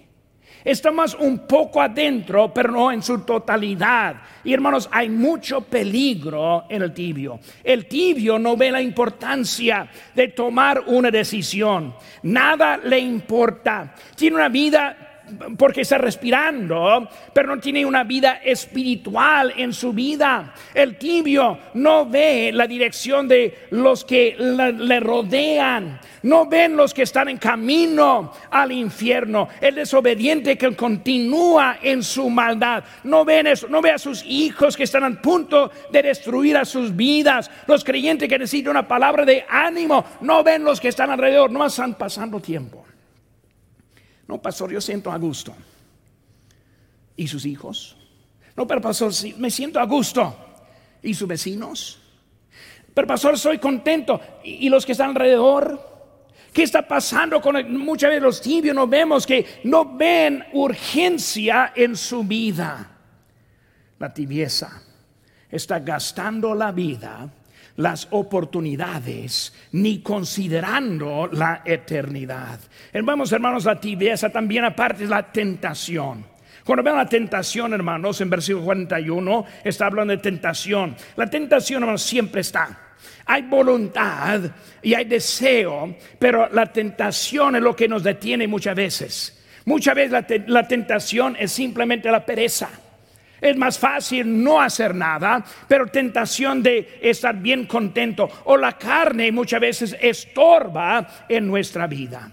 Está 0.62 0.90
más 0.90 1.14
un 1.14 1.46
poco 1.46 1.80
adentro, 1.80 2.52
pero 2.52 2.70
no 2.72 2.92
en 2.92 3.02
su 3.02 3.20
totalidad. 3.20 4.16
Y 4.44 4.52
hermanos, 4.52 4.90
hay 4.92 5.08
mucho 5.08 5.62
peligro 5.62 6.66
en 6.68 6.82
el 6.82 6.92
tibio. 6.92 7.40
El 7.64 7.86
tibio 7.86 8.38
no 8.38 8.58
ve 8.58 8.70
la 8.70 8.82
importancia 8.82 9.88
de 10.14 10.28
tomar 10.28 10.80
una 10.88 11.10
decisión. 11.10 11.94
Nada 12.24 12.76
le 12.76 12.98
importa. 12.98 13.94
Tiene 14.16 14.36
una 14.36 14.48
vida 14.50 15.05
porque 15.56 15.82
está 15.82 15.98
respirando, 15.98 17.08
pero 17.32 17.54
no 17.54 17.60
tiene 17.60 17.84
una 17.84 18.04
vida 18.04 18.40
espiritual 18.44 19.52
en 19.56 19.72
su 19.72 19.92
vida. 19.92 20.54
El 20.74 20.96
tibio 20.96 21.58
no 21.74 22.06
ve 22.06 22.50
la 22.52 22.66
dirección 22.66 23.28
de 23.28 23.66
los 23.70 24.04
que 24.04 24.36
le 24.38 25.00
rodean, 25.00 26.00
no 26.22 26.46
ven 26.46 26.76
los 26.76 26.92
que 26.92 27.02
están 27.02 27.28
en 27.28 27.38
camino 27.38 28.32
al 28.50 28.72
infierno. 28.72 29.48
El 29.60 29.76
desobediente 29.76 30.56
que 30.56 30.74
continúa 30.74 31.78
en 31.82 32.02
su 32.02 32.28
maldad, 32.30 32.84
no 33.04 33.24
ven 33.24 33.46
eso, 33.46 33.68
no 33.68 33.80
ve 33.80 33.90
a 33.90 33.98
sus 33.98 34.24
hijos 34.24 34.76
que 34.76 34.84
están 34.84 35.04
a 35.04 35.22
punto 35.22 35.70
de 35.90 36.02
destruir 36.02 36.56
a 36.56 36.64
sus 36.64 36.94
vidas. 36.94 37.50
Los 37.66 37.84
creyentes 37.84 38.28
que 38.28 38.38
necesitan 38.38 38.72
una 38.72 38.88
palabra 38.88 39.24
de 39.24 39.44
ánimo, 39.48 40.04
no 40.20 40.42
ven 40.42 40.64
los 40.64 40.80
que 40.80 40.88
están 40.88 41.10
alrededor, 41.10 41.50
no 41.50 41.64
están 41.66 41.94
pasando 41.94 42.40
tiempo. 42.40 42.84
No, 44.28 44.40
pastor, 44.40 44.72
yo 44.72 44.80
siento 44.80 45.10
a 45.10 45.18
gusto. 45.18 45.54
¿Y 47.16 47.28
sus 47.28 47.46
hijos? 47.46 47.96
No, 48.56 48.66
pero 48.66 48.80
pastor, 48.80 49.12
me 49.38 49.50
siento 49.50 49.78
a 49.78 49.84
gusto. 49.84 50.34
¿Y 51.02 51.14
sus 51.14 51.28
vecinos? 51.28 52.00
Pero 52.92 53.06
pastor, 53.06 53.38
soy 53.38 53.58
contento. 53.58 54.20
¿Y, 54.42 54.68
los 54.68 54.84
que 54.84 54.92
están 54.92 55.10
alrededor? 55.10 55.94
¿Qué 56.52 56.62
está 56.62 56.88
pasando 56.88 57.40
con 57.40 57.78
muchas 57.78 58.10
veces 58.10 58.22
los 58.22 58.40
tibios? 58.40 58.74
No 58.74 58.86
vemos 58.86 59.26
que 59.26 59.60
no 59.64 59.96
ven 59.96 60.44
urgencia 60.54 61.72
en 61.76 61.96
su 61.96 62.24
vida. 62.24 62.92
La 63.98 64.12
tibieza 64.12 64.82
está 65.50 65.78
gastando 65.78 66.54
la 66.54 66.72
vida 66.72 67.30
las 67.76 68.08
oportunidades 68.10 69.52
ni 69.72 70.00
considerando 70.00 71.28
la 71.32 71.62
eternidad. 71.64 72.58
Vamos, 73.02 73.32
hermanos, 73.32 73.64
la 73.64 73.80
tibieza 73.80 74.30
también 74.30 74.64
aparte 74.64 75.04
es 75.04 75.10
la 75.10 75.30
tentación. 75.30 76.24
Cuando 76.64 76.82
vemos 76.82 76.98
la 76.98 77.08
tentación, 77.08 77.74
hermanos, 77.74 78.20
en 78.20 78.30
versículo 78.30 78.64
41 78.64 79.44
está 79.62 79.86
hablando 79.86 80.12
de 80.12 80.18
tentación. 80.18 80.96
La 81.14 81.30
tentación, 81.30 81.82
hermanos, 81.82 82.02
siempre 82.02 82.40
está. 82.40 82.80
Hay 83.26 83.42
voluntad 83.42 84.40
y 84.82 84.94
hay 84.94 85.04
deseo, 85.04 85.94
pero 86.18 86.48
la 86.50 86.66
tentación 86.72 87.56
es 87.56 87.62
lo 87.62 87.76
que 87.76 87.88
nos 87.88 88.02
detiene 88.02 88.48
muchas 88.48 88.74
veces. 88.74 89.44
Muchas 89.64 89.94
veces 89.94 90.44
la 90.46 90.66
tentación 90.66 91.36
es 91.38 91.52
simplemente 91.52 92.10
la 92.10 92.24
pereza. 92.24 92.68
Es 93.46 93.56
más 93.56 93.78
fácil 93.78 94.42
no 94.42 94.60
hacer 94.60 94.92
nada, 94.92 95.44
pero 95.68 95.86
tentación 95.86 96.64
de 96.64 96.98
estar 97.00 97.36
bien 97.36 97.66
contento 97.66 98.28
o 98.44 98.56
la 98.56 98.72
carne 98.72 99.30
muchas 99.30 99.60
veces 99.60 99.96
estorba 100.00 101.06
en 101.28 101.46
nuestra 101.46 101.86
vida. 101.86 102.28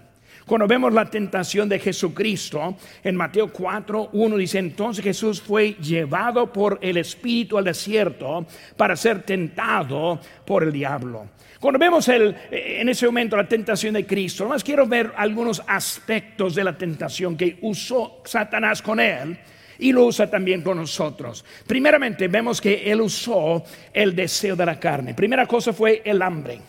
Cuando 0.45 0.67
vemos 0.67 0.91
la 0.91 1.05
tentación 1.05 1.69
de 1.69 1.79
Jesucristo, 1.79 2.75
en 3.03 3.15
Mateo 3.15 3.53
4, 3.53 4.09
1 4.11 4.37
dice, 4.37 4.57
entonces 4.57 5.03
Jesús 5.03 5.39
fue 5.39 5.75
llevado 5.75 6.51
por 6.51 6.79
el 6.81 6.97
Espíritu 6.97 7.57
al 7.59 7.63
desierto 7.63 8.45
para 8.75 8.95
ser 8.95 9.21
tentado 9.21 10.19
por 10.45 10.63
el 10.63 10.71
diablo. 10.71 11.27
Cuando 11.59 11.79
vemos 11.79 12.09
el, 12.09 12.35
en 12.51 12.89
ese 12.89 13.05
momento 13.05 13.37
la 13.37 13.47
tentación 13.47 13.93
de 13.93 14.05
Cristo, 14.05 14.47
más 14.49 14.63
quiero 14.63 14.85
ver 14.85 15.13
algunos 15.15 15.61
aspectos 15.65 16.55
de 16.55 16.63
la 16.63 16.75
tentación 16.75 17.37
que 17.37 17.59
usó 17.61 18.21
Satanás 18.25 18.81
con 18.81 18.99
él 18.99 19.37
y 19.83 19.91
lo 19.91 20.05
usa 20.05 20.29
también 20.29 20.61
con 20.61 20.77
nosotros. 20.77 21.43
Primeramente 21.67 22.29
vemos 22.29 22.61
que 22.61 22.89
Él 22.89 23.01
usó 23.01 23.65
el 23.91 24.15
deseo 24.15 24.55
de 24.55 24.65
la 24.65 24.79
carne. 24.79 25.13
Primera 25.13 25.45
cosa 25.45 25.73
fue 25.73 26.01
el 26.05 26.21
hambre. 26.21 26.61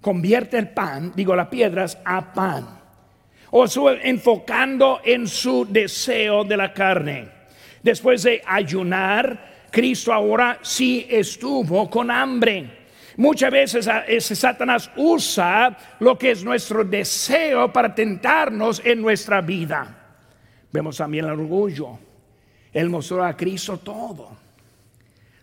Convierte 0.00 0.56
el 0.56 0.70
pan, 0.70 1.12
digo 1.14 1.36
las 1.36 1.48
piedras, 1.48 1.98
a 2.02 2.32
pan. 2.32 2.80
O 3.50 3.66
enfocando 4.02 5.02
en 5.04 5.28
su 5.28 5.66
deseo 5.68 6.42
de 6.44 6.56
la 6.56 6.72
carne. 6.72 7.28
Después 7.82 8.22
de 8.22 8.42
ayunar, 8.46 9.66
Cristo 9.70 10.10
ahora 10.10 10.60
sí 10.62 11.06
estuvo 11.10 11.90
con 11.90 12.10
hambre. 12.10 12.78
muchas 13.18 13.50
veces 13.50 13.88
ese 14.08 14.34
Satanás 14.34 14.90
usa 14.96 15.76
lo 15.98 16.16
que 16.16 16.30
es 16.30 16.42
nuestro 16.42 16.84
deseo 16.84 17.70
para 17.70 17.94
tentarnos 17.94 18.80
en 18.82 19.02
nuestra 19.02 19.42
vida. 19.42 20.14
Vemos 20.72 20.96
también 20.96 21.26
el 21.26 21.32
orgullo. 21.32 22.09
Él 22.72 22.88
mostró 22.88 23.24
a 23.24 23.36
Cristo 23.36 23.78
todo. 23.78 24.30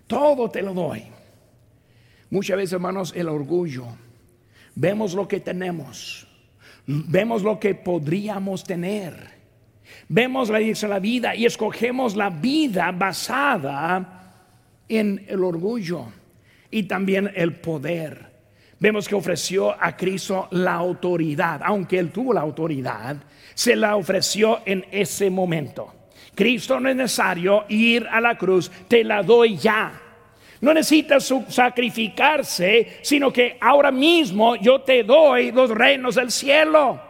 Todo 0.07 0.49
te 0.49 0.61
lo 0.61 0.73
doy. 0.73 1.03
Muchas 2.29 2.57
veces, 2.57 2.73
hermanos, 2.73 3.13
el 3.15 3.29
orgullo. 3.29 3.85
Vemos 4.75 5.13
lo 5.13 5.27
que 5.27 5.39
tenemos. 5.39 6.27
Vemos 6.85 7.43
lo 7.43 7.59
que 7.59 7.75
podríamos 7.75 8.63
tener. 8.63 9.37
Vemos 10.09 10.49
la, 10.49 10.59
la 10.59 10.99
vida 10.99 11.35
y 11.35 11.45
escogemos 11.45 12.15
la 12.15 12.29
vida 12.29 12.91
basada 12.91 14.33
en 14.87 15.25
el 15.27 15.43
orgullo 15.43 16.05
y 16.71 16.83
también 16.83 17.31
el 17.35 17.55
poder. 17.55 18.27
Vemos 18.79 19.07
que 19.07 19.15
ofreció 19.15 19.71
a 19.71 19.97
Cristo 19.97 20.47
la 20.51 20.75
autoridad, 20.75 21.61
aunque 21.63 21.97
él 21.97 22.11
tuvo 22.11 22.33
la 22.33 22.41
autoridad, 22.41 23.17
se 23.55 23.75
la 23.75 23.95
ofreció 23.95 24.59
en 24.65 24.85
ese 24.91 25.29
momento. 25.29 25.96
Cristo 26.38 26.80
no 26.80 26.88
es 26.88 26.95
necesario 26.95 27.65
ir 27.67 28.06
a 28.12 28.21
la 28.21 28.38
cruz, 28.38 28.69
te 28.88 29.04
la 29.04 29.23
doy 29.23 29.58
ya. 29.58 29.91
No 30.62 30.71
necesitas 30.71 31.34
sacrificarse, 31.50 33.00
sino 33.02 33.34
que 33.34 33.58
ahora 33.60 33.89
mismo 33.89 34.56
yo 34.56 34.82
te 34.82 35.04
doy 35.04 35.52
los 35.52 35.71
reinos 35.71 36.13
del 36.13 36.30
cielo. 36.30 37.02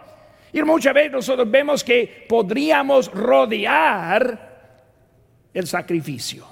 Y 0.54 0.64
muchas 0.64 0.94
veces 0.94 1.12
nosotros 1.12 1.52
vemos 1.52 1.84
que 1.84 2.26
podríamos 2.30 3.12
rodear 3.12 4.48
el 5.54 5.68
sacrificio, 5.68 6.48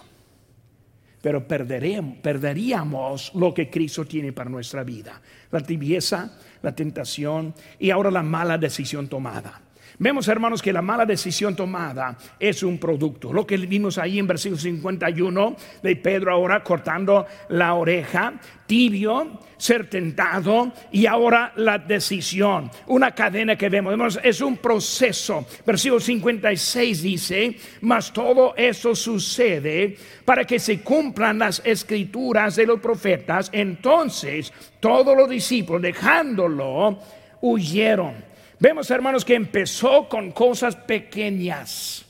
pero 1.21 1.47
perderíamos, 1.47 2.17
perderíamos 2.17 3.31
lo 3.35 3.53
que 3.53 3.69
Cristo 3.69 4.03
tiene 4.03 4.33
para 4.33 4.49
nuestra 4.49 4.83
vida. 4.83 5.21
La 5.49 5.61
tibieza, 5.61 6.37
la 6.61 6.75
tentación 6.75 7.53
y 7.79 7.89
ahora 7.89 8.11
la 8.11 8.21
mala 8.21 8.57
decisión 8.57 9.07
tomada. 9.07 9.61
Vemos, 9.97 10.27
hermanos, 10.27 10.61
que 10.61 10.73
la 10.73 10.81
mala 10.81 11.05
decisión 11.05 11.55
tomada 11.55 12.17
es 12.39 12.63
un 12.63 12.77
producto. 12.77 13.31
Lo 13.31 13.47
que 13.47 13.57
vimos 13.57 13.97
ahí 13.97 14.19
en 14.19 14.27
versículo 14.27 14.59
51 14.59 15.55
de 15.81 15.95
Pedro 15.95 16.33
ahora 16.33 16.63
cortando 16.63 17.25
la 17.49 17.73
oreja, 17.75 18.33
tibio, 18.67 19.39
ser 19.57 19.89
tentado 19.89 20.73
y 20.91 21.05
ahora 21.05 21.53
la 21.55 21.77
decisión. 21.77 22.69
Una 22.87 23.11
cadena 23.11 23.55
que 23.55 23.69
vemos, 23.69 24.19
es 24.21 24.41
un 24.41 24.57
proceso. 24.57 25.45
Versículo 25.65 26.01
56 26.01 27.01
dice, 27.01 27.55
mas 27.81 28.11
todo 28.11 28.53
eso 28.57 28.95
sucede 28.95 29.95
para 30.25 30.43
que 30.43 30.59
se 30.59 30.81
cumplan 30.81 31.39
las 31.39 31.61
escrituras 31.63 32.57
de 32.57 32.65
los 32.65 32.79
profetas. 32.81 33.49
Entonces 33.53 34.51
todos 34.79 35.15
los 35.15 35.29
discípulos, 35.29 35.81
dejándolo, 35.81 36.99
huyeron. 37.41 38.34
Vemos, 38.59 38.89
hermanos, 38.89 39.25
que 39.25 39.35
empezó 39.35 40.07
con 40.07 40.31
cosas 40.31 40.75
pequeñas. 40.75 42.05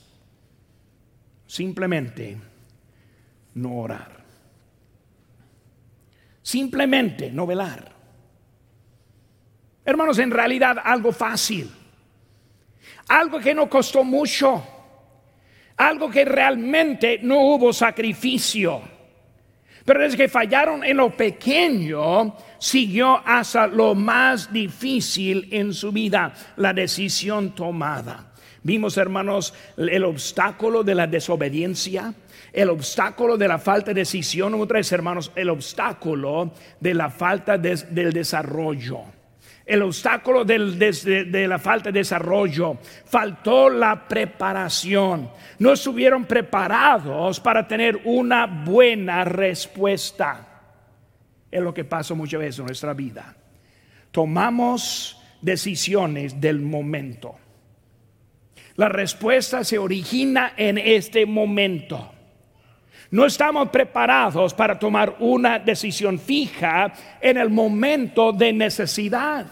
Simplemente 1.48 2.38
no 3.56 3.78
orar. 3.78 4.24
Simplemente 6.42 7.32
no 7.32 7.48
velar. 7.48 7.92
Hermanos, 9.84 10.20
en 10.20 10.32
realidad 10.32 10.78
algo 10.84 11.12
fácil. 11.12 11.72
Algo 13.08 13.40
que 13.40 13.56
no 13.56 13.70
costó 13.70 14.04
mucho. 14.04 14.64
Algo 15.78 16.10
que 16.10 16.26
realmente 16.26 17.20
no 17.22 17.40
hubo 17.42 17.74
sacrificio. 17.74 18.95
Pero 19.86 20.02
desde 20.02 20.18
que 20.18 20.28
fallaron 20.28 20.84
en 20.84 20.98
lo 20.98 21.16
pequeño, 21.16 22.36
siguió 22.58 23.22
hasta 23.24 23.68
lo 23.68 23.94
más 23.94 24.52
difícil 24.52 25.48
en 25.52 25.74
su 25.74 25.92
vida, 25.92 26.34
la 26.58 26.74
decisión 26.74 27.54
tomada. 27.54 28.32
Vimos, 28.64 28.98
hermanos, 28.98 29.54
el 29.78 30.04
obstáculo 30.04 30.84
de 30.84 30.96
la 30.96 31.06
desobediencia, 31.06 32.16
el 32.52 32.72
obstáculo 32.72 33.38
de 33.38 33.48
la 33.48 33.60
falta 33.60 33.92
de 33.92 34.02
decisión, 34.02 34.56
otros 34.56 34.92
hermanos, 34.92 35.32
el 35.36 35.50
obstáculo 35.52 36.52
de 36.80 36.94
la 36.96 37.12
falta 37.12 37.60
del 37.60 38.12
desarrollo. 38.12 39.15
El 39.66 39.82
obstáculo 39.82 40.46
de 40.46 41.46
la 41.48 41.58
falta 41.58 41.92
de 41.92 42.00
desarrollo, 42.00 42.78
faltó 43.06 43.70
la 43.70 44.08
preparación. 44.08 45.30
No 45.58 45.74
estuvieron 45.74 46.26
preparados 46.26 47.40
para 47.40 47.68
tener 47.68 48.02
una 48.04 48.46
buena 48.46 49.24
respuesta 49.24 50.52
es 51.56 51.64
lo 51.64 51.74
que 51.74 51.86
pasa 51.86 52.14
muchas 52.14 52.40
veces 52.42 52.60
en 52.60 52.66
nuestra 52.66 52.94
vida. 52.94 53.34
Tomamos 54.12 55.22
decisiones 55.42 56.42
del 56.42 56.60
momento. 56.60 57.36
La 58.76 58.90
respuesta 58.90 59.64
se 59.64 59.78
origina 59.78 60.54
en 60.58 60.78
este 60.78 61.26
momento. 61.26 62.12
No 63.12 63.26
estamos 63.26 63.70
preparados 63.70 64.54
para 64.54 64.78
tomar 64.78 65.16
una 65.20 65.60
decisión 65.60 66.20
fija 66.20 66.92
en 67.22 67.38
el 67.38 67.50
momento 67.50 68.32
de 68.32 68.52
necesidad. 68.52 69.46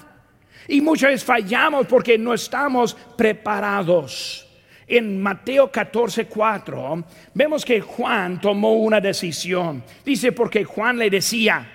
Y 0.68 0.82
muchas 0.82 1.12
veces 1.12 1.26
fallamos 1.26 1.88
porque 1.88 2.18
no 2.18 2.34
estamos 2.34 2.96
preparados. 3.18 4.48
En 4.88 5.22
Mateo 5.22 5.72
14, 5.72 6.26
4 6.26 7.04
vemos 7.34 7.64
que 7.64 7.82
Juan 7.82 8.40
tomó 8.42 8.74
una 8.74 9.00
decisión. 9.00 9.84
Dice 10.04 10.32
porque 10.32 10.64
Juan 10.64 10.98
le 10.98 11.10
decía, 11.10 11.66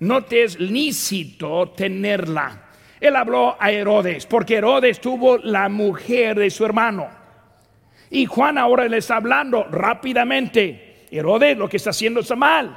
no 0.00 0.24
te 0.24 0.44
es 0.44 0.58
lícito 0.58 1.70
tenerla. 1.70 2.68
Él 3.00 3.16
habló 3.16 3.56
a 3.58 3.72
Herodes, 3.72 4.26
porque 4.26 4.56
Herodes 4.56 5.00
tuvo 5.00 5.38
la 5.38 5.68
mujer 5.68 6.38
de 6.38 6.50
su 6.50 6.64
hermano. 6.64 7.08
Y 8.10 8.26
Juan 8.26 8.58
ahora 8.58 8.86
le 8.86 8.98
está 8.98 9.16
hablando 9.16 9.64
rápidamente. 9.64 10.91
Herodes 11.18 11.56
lo 11.56 11.68
que 11.68 11.76
está 11.76 11.90
haciendo 11.90 12.20
está 12.20 12.36
mal. 12.36 12.76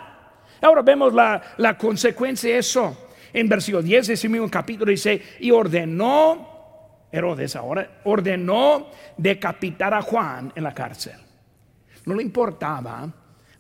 Ahora 0.62 0.82
vemos 0.82 1.14
la, 1.14 1.42
la 1.58 1.78
consecuencia 1.78 2.52
de 2.52 2.60
eso. 2.60 3.10
En 3.34 3.50
versículo 3.50 3.84
10 3.84 4.08
de 4.08 4.14
ese 4.14 4.30
mismo 4.30 4.50
capítulo 4.50 4.92
dice, 4.92 5.22
y 5.40 5.52
ordenó, 5.52 7.08
Herodes 7.12 7.56
ahora, 7.56 8.02
ordenó 8.06 8.88
decapitar 9.18 9.94
a 9.94 10.02
Juan 10.02 10.54
en 10.56 10.64
la 10.64 10.74
cárcel. 10.74 11.16
No 12.06 12.16
le 12.16 12.24
importaba 12.24 13.12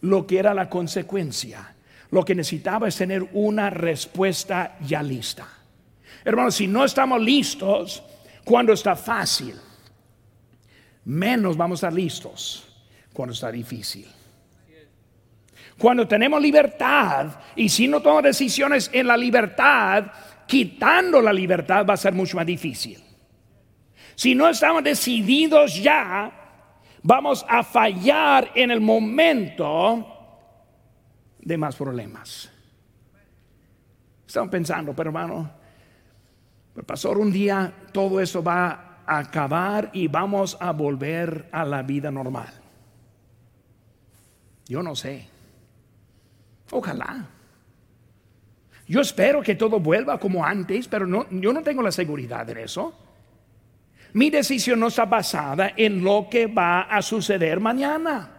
lo 0.01 0.25
que 0.25 0.39
era 0.39 0.53
la 0.53 0.69
consecuencia 0.69 1.75
lo 2.15 2.23
que 2.23 2.33
necesitaba 2.33 2.88
es 2.88 2.95
tener 2.95 3.27
una 3.33 3.69
respuesta 3.69 4.77
ya 4.79 5.03
lista. 5.03 5.47
Hermanos, 6.23 6.55
si 6.55 6.65
no 6.65 6.85
estamos 6.85 7.21
listos 7.21 8.01
cuando 8.45 8.71
está 8.71 8.95
fácil, 8.95 9.55
menos 11.03 11.57
vamos 11.57 11.83
a 11.83 11.88
estar 11.88 11.93
listos 11.93 12.67
cuando 13.11 13.33
está 13.33 13.51
difícil. 13.51 14.07
Cuando 15.77 16.07
tenemos 16.07 16.41
libertad 16.41 17.27
y 17.55 17.67
si 17.69 17.88
no 17.88 18.01
tomamos 18.01 18.23
decisiones 18.23 18.89
en 18.93 19.07
la 19.07 19.17
libertad, 19.17 20.05
quitando 20.47 21.21
la 21.21 21.33
libertad 21.33 21.85
va 21.85 21.95
a 21.95 21.97
ser 21.97 22.13
mucho 22.13 22.38
más 22.38 22.45
difícil. 22.45 23.03
Si 24.15 24.33
no 24.33 24.47
estamos 24.47 24.83
decididos 24.83 25.75
ya, 25.81 26.31
vamos 27.03 27.45
a 27.49 27.63
fallar 27.63 28.51
en 28.55 28.71
el 28.71 28.79
momento 28.79 30.07
de 31.39 31.57
más 31.57 31.75
problemas. 31.75 32.49
Estamos 34.25 34.49
pensando, 34.49 34.93
pero 34.95 35.09
hermano, 35.09 35.51
pero 36.73 36.88
pastor, 36.88 37.17
un 37.17 37.31
día 37.31 37.71
todo 37.91 38.19
eso 38.19 38.41
va 38.41 39.01
a 39.05 39.17
acabar 39.19 39.89
y 39.93 40.07
vamos 40.07 40.57
a 40.59 40.71
volver 40.71 41.49
a 41.51 41.65
la 41.65 41.83
vida 41.83 42.11
normal. 42.11 42.53
Yo 44.67 44.81
no 44.81 44.95
sé. 44.95 45.35
Ojalá. 46.71 47.28
Yo 48.88 49.01
espero 49.01 49.41
que 49.41 49.56
todo 49.56 49.80
vuelva 49.80 50.19
como 50.19 50.45
antes, 50.45 50.88
pero 50.88 51.08
no, 51.08 51.25
yo 51.32 51.51
no 51.51 51.63
tengo 51.63 51.82
la 51.82 51.91
seguridad 51.91 52.45
de 52.45 52.63
eso. 52.63 52.93
Mi 54.13 54.30
decisión 54.30 54.80
no 54.80 54.88
está 54.88 55.05
basada 55.05 55.74
en 55.76 56.03
lo 56.03 56.28
que 56.30 56.47
va 56.47 56.82
a 56.82 57.01
suceder 57.01 57.59
mañana. 57.59 58.32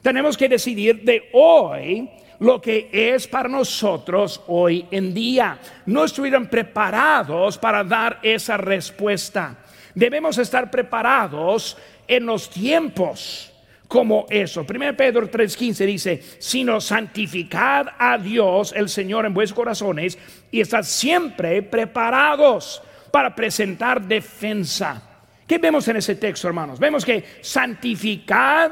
Tenemos 0.00 0.36
que 0.36 0.48
decidir 0.48 1.02
de 1.02 1.28
hoy 1.32 2.08
lo 2.38 2.60
que 2.60 2.88
es 2.92 3.26
para 3.28 3.48
nosotros 3.48 4.42
hoy 4.46 4.86
en 4.90 5.12
día. 5.12 5.58
No 5.86 6.04
estuvieron 6.04 6.46
preparados 6.46 7.58
para 7.58 7.84
dar 7.84 8.20
esa 8.22 8.56
respuesta. 8.56 9.58
Debemos 9.94 10.38
estar 10.38 10.70
preparados 10.70 11.76
en 12.08 12.26
los 12.26 12.48
tiempos 12.48 13.51
como 13.92 14.24
eso. 14.30 14.64
1 14.64 14.96
Pedro 14.96 15.30
3:15 15.30 15.84
dice, 15.84 16.22
sino 16.38 16.80
santificad 16.80 17.88
a 17.98 18.16
Dios 18.16 18.72
el 18.74 18.88
Señor 18.88 19.26
en 19.26 19.34
vuestros 19.34 19.54
corazones 19.54 20.18
y 20.50 20.62
estad 20.62 20.82
siempre 20.82 21.60
preparados 21.60 22.82
para 23.10 23.34
presentar 23.34 24.00
defensa. 24.00 25.02
¿Qué 25.46 25.58
vemos 25.58 25.86
en 25.88 25.96
ese 25.96 26.14
texto, 26.14 26.48
hermanos? 26.48 26.78
Vemos 26.78 27.04
que 27.04 27.22
santificad 27.42 28.70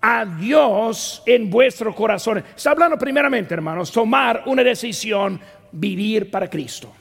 a 0.00 0.24
Dios 0.24 1.22
en 1.26 1.48
vuestro 1.48 1.94
corazón. 1.94 2.42
Está 2.56 2.72
hablando 2.72 2.98
primeramente, 2.98 3.54
hermanos, 3.54 3.92
tomar 3.92 4.42
una 4.46 4.64
decisión, 4.64 5.40
vivir 5.70 6.28
para 6.28 6.50
Cristo. 6.50 6.92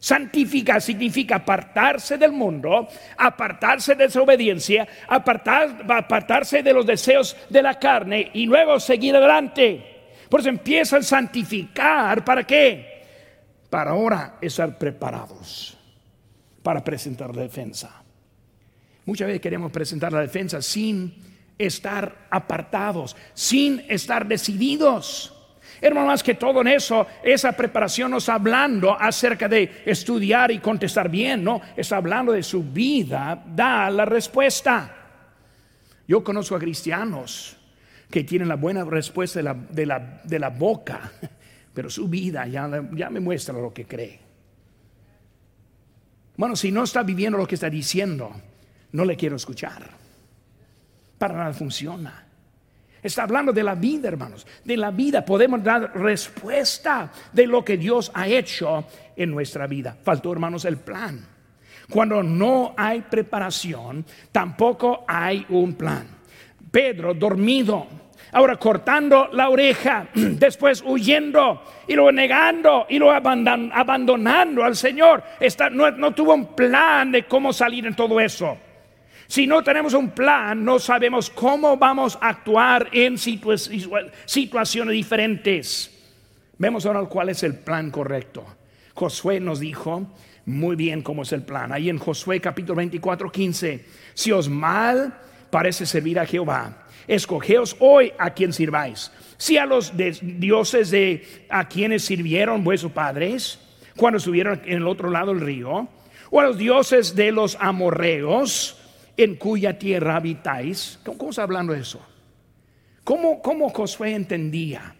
Santificar 0.00 0.80
significa 0.80 1.36
apartarse 1.36 2.16
del 2.16 2.32
mundo, 2.32 2.88
apartarse 3.18 3.94
de 3.94 4.04
desobediencia, 4.04 4.88
apartar, 5.06 5.84
apartarse 5.88 6.62
de 6.62 6.72
los 6.72 6.86
deseos 6.86 7.36
de 7.50 7.62
la 7.62 7.78
carne 7.78 8.30
y 8.32 8.46
luego 8.46 8.80
seguir 8.80 9.14
adelante. 9.14 9.84
Por 10.30 10.40
eso 10.40 10.48
empiezan 10.48 11.00
a 11.00 11.04
santificar. 11.04 12.24
¿Para 12.24 12.44
qué? 12.44 13.04
Para 13.68 13.90
ahora 13.90 14.38
estar 14.40 14.76
preparados 14.78 15.76
para 16.62 16.84
presentar 16.84 17.34
la 17.34 17.42
defensa. 17.42 18.02
Muchas 19.06 19.26
veces 19.26 19.40
queremos 19.40 19.72
presentar 19.72 20.12
la 20.12 20.20
defensa 20.20 20.62
sin 20.62 21.14
estar 21.58 22.26
apartados, 22.30 23.16
sin 23.34 23.84
estar 23.88 24.26
decididos. 24.26 25.39
Hermano, 25.80 26.08
más 26.08 26.22
que 26.22 26.34
todo 26.34 26.60
en 26.60 26.68
eso, 26.68 27.06
esa 27.22 27.52
preparación 27.52 28.10
nos 28.10 28.28
hablando 28.28 28.94
acerca 28.98 29.48
de 29.48 29.82
estudiar 29.86 30.50
y 30.50 30.58
contestar 30.58 31.08
bien, 31.08 31.42
¿no? 31.42 31.60
Está 31.74 31.96
hablando 31.96 32.32
de 32.32 32.42
su 32.42 32.62
vida, 32.62 33.42
da 33.46 33.90
la 33.90 34.04
respuesta. 34.04 34.96
Yo 36.06 36.22
conozco 36.22 36.56
a 36.56 36.58
cristianos 36.58 37.56
que 38.10 38.24
tienen 38.24 38.48
la 38.48 38.56
buena 38.56 38.84
respuesta 38.84 39.38
de 39.38 39.44
la, 39.44 39.54
de 39.54 39.86
la, 39.86 40.20
de 40.22 40.38
la 40.38 40.50
boca, 40.50 41.12
pero 41.72 41.88
su 41.88 42.08
vida 42.08 42.46
ya, 42.46 42.68
ya 42.92 43.08
me 43.08 43.20
muestra 43.20 43.54
lo 43.54 43.72
que 43.72 43.86
cree. 43.86 44.20
Bueno, 46.36 46.56
si 46.56 46.70
no 46.72 46.84
está 46.84 47.02
viviendo 47.02 47.38
lo 47.38 47.46
que 47.46 47.54
está 47.54 47.70
diciendo, 47.70 48.32
no 48.92 49.04
le 49.04 49.16
quiero 49.16 49.36
escuchar. 49.36 49.82
Para 51.16 51.36
nada 51.36 51.52
funciona. 51.52 52.26
Está 53.02 53.22
hablando 53.22 53.52
de 53.52 53.62
la 53.62 53.74
vida, 53.74 54.08
hermanos. 54.08 54.46
De 54.64 54.76
la 54.76 54.90
vida 54.90 55.24
podemos 55.24 55.62
dar 55.62 55.96
respuesta 55.96 57.10
de 57.32 57.46
lo 57.46 57.64
que 57.64 57.76
Dios 57.76 58.10
ha 58.14 58.28
hecho 58.28 58.84
en 59.16 59.30
nuestra 59.30 59.66
vida. 59.66 59.96
Faltó, 60.02 60.32
hermanos, 60.32 60.64
el 60.64 60.76
plan. 60.76 61.26
Cuando 61.88 62.22
no 62.22 62.74
hay 62.76 63.00
preparación, 63.00 64.04
tampoco 64.30 65.04
hay 65.08 65.44
un 65.48 65.74
plan. 65.74 66.06
Pedro 66.70 67.14
dormido, 67.14 67.86
ahora 68.32 68.56
cortando 68.56 69.28
la 69.32 69.48
oreja, 69.48 70.08
después 70.14 70.82
huyendo 70.86 71.64
y 71.88 71.94
luego 71.94 72.12
negando 72.12 72.86
y 72.88 72.98
luego 72.98 73.14
abandonando 73.14 74.62
al 74.62 74.76
Señor. 74.76 75.24
no, 75.72 75.90
no 75.90 76.14
tuvo 76.14 76.34
un 76.34 76.54
plan 76.54 77.10
de 77.10 77.24
cómo 77.24 77.52
salir 77.52 77.86
en 77.86 77.96
todo 77.96 78.20
eso. 78.20 78.56
Si 79.30 79.46
no 79.46 79.62
tenemos 79.62 79.94
un 79.94 80.10
plan, 80.10 80.64
no 80.64 80.80
sabemos 80.80 81.30
cómo 81.30 81.76
vamos 81.76 82.18
a 82.20 82.30
actuar 82.30 82.88
en 82.90 83.16
situaciones 83.16 84.92
diferentes. 84.92 85.88
Vemos 86.58 86.84
ahora 86.84 87.04
cuál 87.04 87.28
es 87.28 87.44
el 87.44 87.54
plan 87.54 87.92
correcto. 87.92 88.44
Josué 88.92 89.38
nos 89.38 89.60
dijo 89.60 90.04
muy 90.46 90.74
bien 90.74 91.02
cómo 91.02 91.22
es 91.22 91.30
el 91.30 91.42
plan. 91.42 91.70
Ahí 91.70 91.88
en 91.88 91.98
Josué 91.98 92.40
capítulo 92.40 92.74
24, 92.78 93.30
15. 93.30 93.84
Si 94.14 94.32
os 94.32 94.48
mal 94.48 95.16
parece 95.48 95.86
servir 95.86 96.18
a 96.18 96.26
Jehová, 96.26 96.88
escogeos 97.06 97.76
hoy 97.78 98.12
a 98.18 98.30
quien 98.30 98.52
sirváis. 98.52 99.12
Si 99.36 99.56
a 99.56 99.64
los 99.64 99.92
dioses 99.96 100.90
de 100.90 101.46
a 101.48 101.68
quienes 101.68 102.04
sirvieron 102.04 102.64
vuestros 102.64 102.90
padres 102.90 103.60
cuando 103.96 104.16
estuvieron 104.16 104.60
en 104.64 104.78
el 104.78 104.88
otro 104.88 105.08
lado 105.08 105.32
del 105.32 105.40
río, 105.40 105.86
o 106.32 106.40
a 106.40 106.44
los 106.44 106.58
dioses 106.58 107.14
de 107.14 107.30
los 107.30 107.56
amorreos, 107.60 108.79
en 109.16 109.36
cuya 109.36 109.78
tierra 109.78 110.16
habitáis. 110.16 110.98
¿Cómo, 111.04 111.30
está 111.30 111.42
hablando 111.42 111.72
de 111.72 111.80
eso? 111.80 112.04
¿Cómo, 113.04 113.40
¿Cómo 113.42 113.70
Josué 113.70 114.14
entendía 114.14 114.94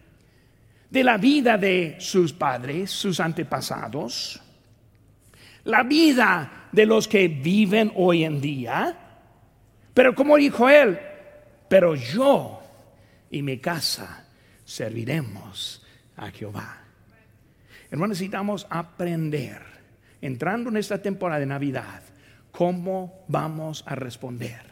de 0.90 1.04
la 1.04 1.16
vida 1.18 1.56
de 1.56 1.96
sus 1.98 2.32
padres, 2.32 2.90
sus 2.90 3.20
antepasados, 3.20 4.40
la 5.64 5.82
vida 5.82 6.68
de 6.72 6.86
los 6.86 7.06
que 7.06 7.28
viven 7.28 7.92
hoy 7.94 8.24
en 8.24 8.40
día? 8.40 8.96
Pero 9.94 10.14
como 10.14 10.36
dijo 10.36 10.68
él, 10.68 10.98
pero 11.68 11.94
yo 11.94 12.60
y 13.30 13.42
mi 13.42 13.58
casa 13.58 14.26
serviremos 14.64 15.84
a 16.16 16.30
Jehová. 16.30 16.78
Hermanos, 17.90 18.18
necesitamos 18.18 18.66
aprender, 18.70 19.60
entrando 20.20 20.70
en 20.70 20.76
esta 20.76 21.02
temporada 21.02 21.40
de 21.40 21.46
Navidad, 21.46 22.02
¿Cómo 22.50 23.24
vamos 23.28 23.84
a 23.86 23.94
responder? 23.94 24.70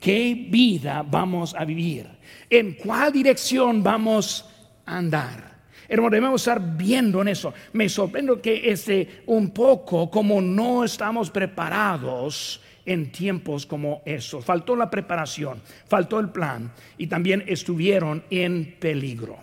¿Qué 0.00 0.46
vida 0.48 1.04
vamos 1.06 1.54
a 1.54 1.64
vivir? 1.64 2.06
¿En 2.48 2.74
cuál 2.74 3.12
dirección 3.12 3.82
vamos 3.82 4.48
a 4.86 4.96
andar? 4.96 5.50
Hermano, 5.88 6.14
debemos 6.14 6.40
estar 6.40 6.76
viendo 6.76 7.20
en 7.20 7.28
eso. 7.28 7.52
Me 7.72 7.88
sorprendo 7.88 8.40
que 8.40 8.70
este 8.70 9.22
un 9.26 9.50
poco 9.50 10.10
como 10.10 10.40
no 10.40 10.84
estamos 10.84 11.30
preparados 11.30 12.62
en 12.86 13.10
tiempos 13.10 13.66
como 13.66 14.00
esos. 14.04 14.44
Faltó 14.44 14.76
la 14.76 14.88
preparación, 14.88 15.60
faltó 15.86 16.20
el 16.20 16.30
plan 16.30 16.72
y 16.96 17.08
también 17.08 17.44
estuvieron 17.46 18.22
en 18.30 18.76
peligro, 18.78 19.38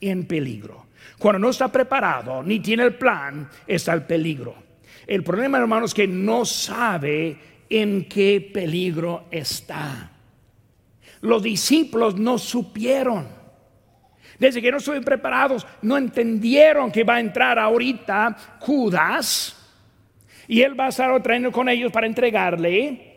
en 0.00 0.26
peligro. 0.26 0.86
Cuando 1.18 1.38
no 1.38 1.50
está 1.50 1.68
preparado 1.68 2.42
ni 2.42 2.60
tiene 2.60 2.82
el 2.82 2.96
plan, 2.96 3.48
está 3.66 3.92
el 3.92 4.02
peligro. 4.02 4.63
El 5.06 5.22
problema, 5.22 5.58
hermanos, 5.58 5.90
es 5.90 5.94
que 5.94 6.06
no 6.06 6.44
sabe 6.44 7.36
en 7.68 8.06
qué 8.08 8.50
peligro 8.52 9.24
está. 9.30 10.10
Los 11.20 11.42
discípulos 11.42 12.16
no 12.16 12.38
supieron. 12.38 13.26
Desde 14.38 14.60
que 14.60 14.70
no 14.70 14.78
estuvieron 14.78 15.04
preparados, 15.04 15.66
no 15.82 15.96
entendieron 15.96 16.90
que 16.90 17.04
va 17.04 17.16
a 17.16 17.20
entrar 17.20 17.58
ahorita 17.58 18.36
Judas 18.60 19.56
y 20.48 20.60
él 20.60 20.78
va 20.78 20.86
a 20.86 20.88
estar 20.88 21.22
trayendo 21.22 21.52
con 21.52 21.68
ellos 21.68 21.92
para 21.92 22.06
entregarle. 22.06 23.12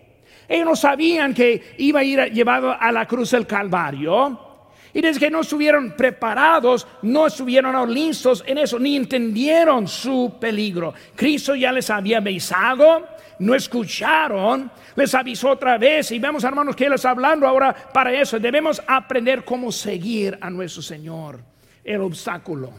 Ellos 0.47 0.65
no 0.65 0.75
sabían 0.75 1.33
que 1.33 1.75
iba 1.77 1.99
a 1.99 2.03
ir 2.03 2.19
llevado 2.31 2.71
a 2.71 2.91
la 2.91 3.05
cruz 3.05 3.31
del 3.31 3.45
Calvario. 3.45 4.46
Y 4.93 5.01
desde 5.01 5.19
que 5.19 5.29
no 5.29 5.41
estuvieron 5.41 5.91
preparados, 5.91 6.87
no 7.01 7.27
estuvieron 7.27 7.93
listos 7.93 8.43
en 8.47 8.57
eso, 8.57 8.79
ni 8.79 8.95
entendieron 8.95 9.87
su 9.87 10.37
peligro. 10.39 10.93
Cristo 11.15 11.55
ya 11.55 11.71
les 11.71 11.89
había 11.89 12.17
avisado, 12.17 13.07
no 13.39 13.53
escucharon, 13.53 14.71
les 14.95 15.13
avisó 15.13 15.51
otra 15.51 15.77
vez. 15.77 16.11
Y 16.11 16.19
vemos, 16.19 16.43
hermanos, 16.43 16.75
que 16.75 16.85
Él 16.85 16.93
está 16.93 17.11
hablando 17.11 17.47
ahora 17.47 17.73
para 17.93 18.13
eso. 18.13 18.39
Debemos 18.39 18.81
aprender 18.87 19.43
cómo 19.43 19.71
seguir 19.71 20.37
a 20.41 20.49
nuestro 20.49 20.81
Señor. 20.81 21.39
El 21.83 22.01
obstáculo 22.01 22.71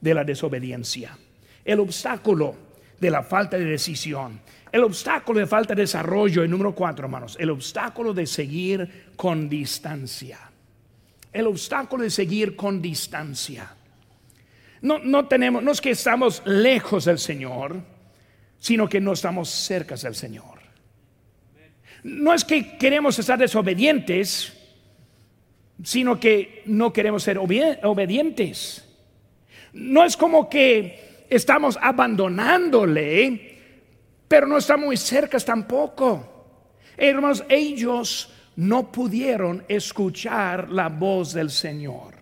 de 0.00 0.14
la 0.14 0.24
desobediencia, 0.24 1.16
el 1.64 1.80
obstáculo 1.80 2.54
de 3.00 3.10
la 3.10 3.22
falta 3.22 3.58
de 3.58 3.64
decisión, 3.64 4.40
el 4.70 4.84
obstáculo 4.84 5.40
de 5.40 5.46
falta 5.46 5.74
de 5.74 5.82
desarrollo. 5.82 6.44
Y 6.44 6.48
número 6.48 6.74
cuatro, 6.74 7.06
hermanos, 7.06 7.36
el 7.40 7.50
obstáculo 7.50 8.12
de 8.12 8.26
seguir 8.26 9.06
con 9.16 9.48
distancia 9.48 10.38
el 11.36 11.46
obstáculo 11.46 12.02
de 12.02 12.10
seguir 12.10 12.56
con 12.56 12.80
distancia. 12.80 13.74
No, 14.82 14.98
no 14.98 15.26
tenemos, 15.26 15.62
no 15.62 15.72
es 15.72 15.80
que 15.80 15.90
estamos 15.90 16.42
lejos 16.44 17.04
del 17.04 17.18
Señor, 17.18 17.80
sino 18.58 18.88
que 18.88 19.00
no 19.00 19.12
estamos 19.12 19.48
cerca 19.48 19.96
del 19.96 20.14
Señor. 20.14 20.60
No 22.02 22.32
es 22.32 22.44
que 22.44 22.76
queremos 22.78 23.18
estar 23.18 23.38
desobedientes, 23.38 24.52
sino 25.82 26.18
que 26.18 26.62
no 26.66 26.92
queremos 26.92 27.22
ser 27.22 27.38
obedientes. 27.38 28.84
No 29.72 30.04
es 30.04 30.16
como 30.16 30.48
que 30.48 31.26
estamos 31.28 31.78
abandonándole, 31.80 33.58
pero 34.28 34.46
no 34.46 34.56
estamos 34.56 34.86
muy 34.86 34.96
cerca 34.96 35.38
tampoco. 35.40 36.62
Hermanos, 36.96 37.44
ellos 37.48 38.32
no 38.56 38.90
pudieron 38.90 39.64
escuchar 39.68 40.70
la 40.70 40.88
voz 40.88 41.32
del 41.32 41.50
Señor. 41.50 42.14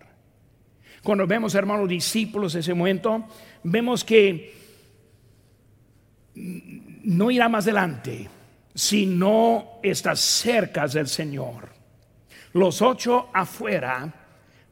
Cuando 1.03 1.27
vemos, 1.27 1.55
hermanos 1.55 1.87
discípulos, 1.87 2.55
ese 2.55 2.73
momento, 2.73 3.25
vemos 3.63 4.03
que 4.03 4.53
no 6.33 7.31
irá 7.31 7.47
más 7.47 7.65
adelante 7.65 8.27
si 8.73 9.05
no 9.05 9.79
está 9.81 10.15
cerca 10.15 10.87
del 10.87 11.07
Señor. 11.07 11.69
Los 12.53 12.81
ocho 12.81 13.29
afuera 13.33 14.13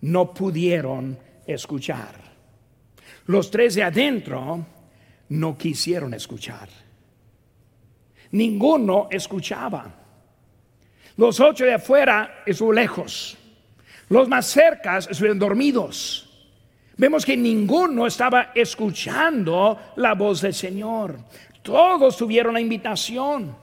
no 0.01 0.33
pudieron 0.33 1.17
escuchar. 1.45 2.15
Los 3.27 3.49
tres 3.49 3.75
de 3.75 3.83
adentro 3.83 4.65
no 5.29 5.57
quisieron 5.57 6.13
escuchar. 6.13 6.67
Ninguno 8.31 9.07
escuchaba. 9.11 10.02
Los 11.17 11.39
ocho 11.39 11.65
de 11.65 11.73
afuera 11.73 12.43
estuvieron 12.45 12.75
lejos. 12.75 13.37
Los 14.09 14.27
más 14.27 14.47
cercas 14.47 15.07
estuvieron 15.09 15.39
dormidos. 15.39 16.29
Vemos 16.97 17.25
que 17.25 17.35
ninguno 17.35 18.05
estaba 18.05 18.51
escuchando 18.53 19.79
la 19.95 20.13
voz 20.13 20.41
del 20.41 20.53
Señor. 20.53 21.17
Todos 21.61 22.17
tuvieron 22.17 22.53
la 22.53 22.61
invitación. 22.61 23.55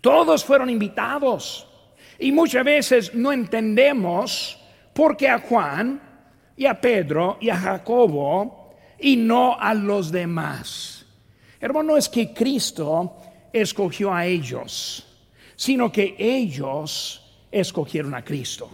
Todos 0.00 0.44
fueron 0.44 0.68
invitados. 0.68 1.68
Y 2.18 2.32
muchas 2.32 2.64
veces 2.64 3.14
no 3.14 3.32
entendemos 3.32 4.58
por 4.92 5.16
qué 5.16 5.28
a 5.28 5.38
Juan 5.38 6.00
y 6.56 6.66
a 6.66 6.80
Pedro 6.80 7.38
y 7.40 7.50
a 7.50 7.56
Jacobo 7.56 8.74
y 8.98 9.16
no 9.16 9.58
a 9.58 9.74
los 9.74 10.10
demás. 10.10 11.04
Hermano, 11.60 11.96
es 11.96 12.08
que 12.08 12.32
Cristo 12.32 13.16
escogió 13.52 14.12
a 14.12 14.26
ellos, 14.26 15.06
sino 15.62 15.92
que 15.92 16.16
ellos 16.18 17.22
escogieron 17.52 18.16
a 18.16 18.24
Cristo. 18.24 18.68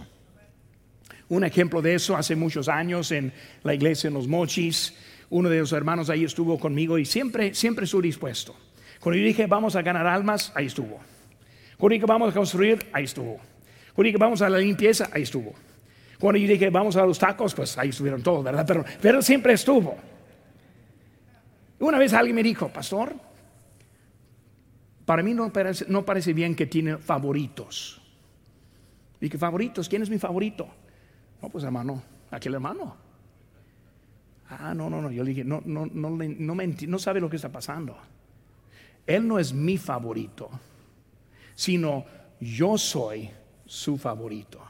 Un 1.29 1.45
ejemplo 1.45 1.83
de 1.83 1.95
eso 1.95 2.17
hace 2.17 2.35
muchos 2.35 2.67
años 2.67 3.13
en 3.13 3.31
la 3.63 3.75
iglesia 3.75 4.09
en 4.09 4.15
los 4.15 4.27
Mochis, 4.27 4.95
uno 5.29 5.51
de 5.51 5.59
los 5.59 5.73
hermanos 5.73 6.09
ahí 6.09 6.25
estuvo 6.25 6.59
conmigo 6.59 6.97
y 6.97 7.05
siempre, 7.05 7.53
siempre 7.53 7.85
estuvo 7.85 8.01
dispuesto. 8.01 8.57
Cuando 9.01 9.19
yo 9.19 9.27
dije 9.27 9.47
vamos 9.47 9.77
a 9.77 9.83
ganar 9.83 10.07
almas, 10.07 10.51
ahí 10.55 10.65
estuvo. 10.65 10.99
Cuando 11.77 11.93
dije 11.93 12.07
vamos 12.07 12.31
a 12.31 12.35
construir, 12.35 12.79
ahí 12.95 13.05
estuvo. 13.05 13.37
Cuando 13.95 14.07
dije 14.07 14.17
vamos 14.17 14.41
a 14.41 14.49
la 14.49 14.57
limpieza, 14.57 15.11
ahí 15.13 15.25
estuvo. 15.25 15.53
Cuando 16.19 16.39
yo 16.39 16.49
dije 16.49 16.71
vamos 16.71 16.97
a 16.97 17.05
los 17.05 17.19
tacos, 17.19 17.55
pues 17.55 17.77
ahí 17.77 17.91
estuvieron 17.91 18.23
todos, 18.23 18.43
¿verdad? 18.43 18.65
Pero, 18.67 18.83
pero 19.03 19.21
siempre 19.21 19.53
estuvo. 19.53 19.95
Una 21.81 21.99
vez 21.99 22.15
alguien 22.15 22.35
me 22.35 22.43
dijo, 22.43 22.71
pastor, 22.71 23.28
para 25.09 25.23
mí 25.23 25.33
no 25.33 25.51
parece, 25.51 25.87
no 25.89 26.05
parece 26.05 26.35
bien 26.35 26.55
que 26.55 26.67
tiene 26.67 26.99
favoritos. 26.99 27.99
Dije, 29.19 29.39
favoritos, 29.39 29.89
¿quién 29.89 30.03
es 30.03 30.11
mi 30.11 30.19
favorito? 30.19 30.69
No, 31.41 31.49
pues 31.49 31.65
hermano, 31.65 32.03
aquel 32.31 32.53
hermano. 32.53 32.95
Ah, 34.51 34.75
no, 34.75 34.91
no, 34.91 35.01
no. 35.01 35.11
Yo 35.11 35.25
le 35.25 35.31
dije, 35.31 35.45
no, 35.45 35.63
no, 35.65 35.87
no, 35.87 36.11
no, 36.11 36.55
me 36.55 36.67
no 36.67 36.99
sabe 36.99 37.23
lo 37.23 37.31
que 37.31 37.37
está 37.37 37.49
pasando. 37.49 37.97
Él 39.07 39.27
no 39.27 39.39
es 39.39 39.55
mi 39.55 39.79
favorito, 39.79 40.51
sino 41.55 42.05
yo 42.39 42.77
soy 42.77 43.31
su 43.65 43.97
favorito. 43.97 44.61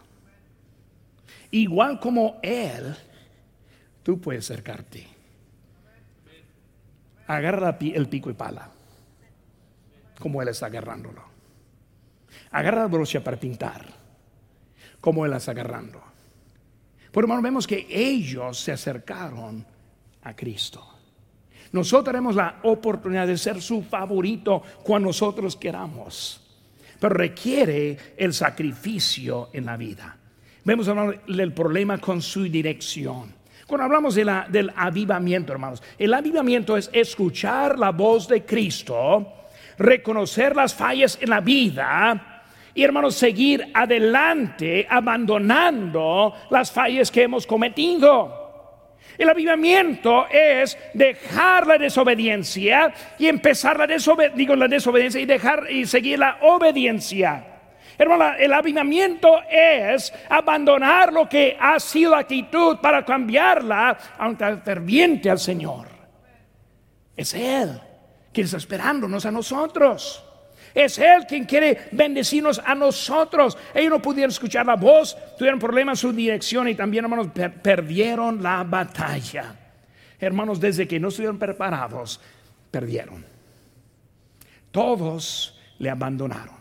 Igual 1.51 1.99
como 1.99 2.39
Él, 2.45 2.95
tú 4.05 4.21
puedes 4.21 4.49
acercarte. 4.49 5.05
Agarra 7.27 7.77
el 7.81 8.09
pico 8.09 8.31
y 8.31 8.35
pala, 8.35 8.71
como 10.19 10.43
Él 10.43 10.49
está 10.49 10.67
agarrándolo. 10.67 11.23
Agarra 12.51 12.83
la 12.83 12.87
brocha 12.89 13.23
para 13.23 13.39
pintar, 13.39 13.87
como 15.01 15.25
Él 15.25 15.33
está 15.33 15.53
agarrando. 15.53 16.03
Por 17.13 17.25
hermano, 17.25 17.43
vemos 17.43 17.67
que 17.67 17.87
ellos 17.91 18.59
se 18.59 18.73
acercaron 18.73 19.65
a 20.23 20.35
Cristo. 20.35 20.87
Nosotros 21.73 22.13
tenemos 22.13 22.35
la 22.35 22.61
oportunidad 22.63 23.27
de 23.27 23.37
ser 23.37 23.61
su 23.61 23.83
favorito 23.83 24.63
cuando 24.83 25.09
nosotros 25.09 25.57
queramos, 25.57 26.41
pero 26.99 27.15
requiere 27.15 28.15
el 28.17 28.33
sacrificio 28.33 29.51
en 29.53 29.67
la 29.67 29.77
vida. 29.77 30.17
Vemos 30.65 30.89
el 31.27 31.53
problema 31.53 31.99
con 31.99 32.21
su 32.21 32.43
dirección. 32.45 33.35
Cuando 33.67 33.85
hablamos 33.85 34.15
de 34.15 34.25
la, 34.25 34.47
del 34.49 34.73
avivamiento, 34.75 35.53
hermanos, 35.53 35.83
el 35.99 36.13
avivamiento 36.15 36.77
es 36.77 36.89
escuchar 36.93 37.79
la 37.79 37.91
voz 37.91 38.27
de 38.29 38.45
Cristo, 38.45 39.27
reconocer 39.79 40.57
las 40.57 40.75
fallas 40.75 41.19
en 41.21 41.31
la 41.31 41.41
vida, 41.41 42.43
y 42.75 42.85
hermanos, 42.85 43.17
seguir 43.17 43.71
adelante 43.75 44.87
abandonando 44.89 46.33
las 46.51 46.71
fallas 46.71 47.11
que 47.11 47.25
hemos 47.25 47.47
cometido. 47.47 48.97
El 49.17 49.29
avivamiento 49.29 50.29
es 50.29 50.79
dejar 50.95 51.67
la 51.67 51.77
desobediencia 51.77 52.95
y 53.19 53.27
empezar 53.27 53.77
la, 53.79 53.87
digo, 54.29 54.55
la 54.55 54.69
desobediencia 54.69 55.21
y 55.21 55.27
dejar 55.27 55.69
y 55.71 55.87
seguir 55.87 56.21
la 56.21 56.39
obediencia. 56.43 57.45
Hermano, 57.99 58.35
el 58.39 58.53
avivamiento 58.53 59.43
es 59.51 60.15
abandonar 60.29 61.13
lo 61.13 61.29
que 61.29 61.57
ha 61.59 61.81
sido 61.81 62.15
actitud 62.15 62.79
para 62.79 63.05
cambiarla 63.05 63.99
a 64.17 64.29
un 64.29 64.37
ferviente 64.37 65.29
al 65.29 65.41
Señor. 65.41 65.89
Es 67.17 67.35
Él 67.35 67.88
quien 68.39 68.57
esperándonos 68.57 69.27
a 69.27 69.33
nosotros. 69.33 70.23
Es 70.73 70.99
Él 70.99 71.27
quien 71.27 71.45
quiere 71.45 71.89
bendecirnos 71.91 72.61
a 72.65 72.73
nosotros. 72.75 73.59
Ellos 73.75 73.91
no 73.91 74.01
pudieron 74.01 74.31
escuchar 74.31 74.65
la 74.65 74.77
voz, 74.77 75.17
tuvieron 75.37 75.59
problemas 75.59 75.99
en 75.99 76.09
su 76.09 76.13
dirección 76.15 76.69
y 76.69 76.77
también, 76.77 77.05
hermanos, 77.05 77.29
perdieron 77.63 78.41
la 78.41 78.63
batalla. 78.63 79.57
Hermanos, 80.21 80.61
desde 80.61 80.87
que 80.87 81.01
no 81.01 81.09
estuvieron 81.09 81.37
preparados, 81.37 82.21
perdieron. 82.71 83.25
Todos 84.71 85.59
le 85.81 85.91
abandonaron. 85.91 86.55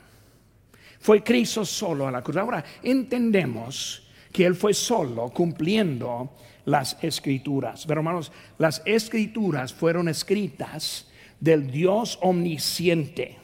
Fue 1.00 1.24
Cristo 1.24 1.64
solo 1.64 2.08
a 2.08 2.12
la 2.12 2.24
cruz. 2.24 2.38
Ahora 2.38 2.64
entendemos 2.82 4.08
que 4.32 4.48
Él 4.48 4.56
fue 4.56 4.74
solo 4.74 5.30
cumpliendo 5.30 6.36
las 6.66 6.98
escrituras. 7.04 7.86
Pero 7.86 8.00
hermanos, 8.00 8.32
las 8.58 8.82
escrituras 8.84 9.72
fueron 9.72 10.10
escritas 10.10 11.08
del 11.40 11.70
Dios 11.70 12.18
omnisciente 12.22 13.38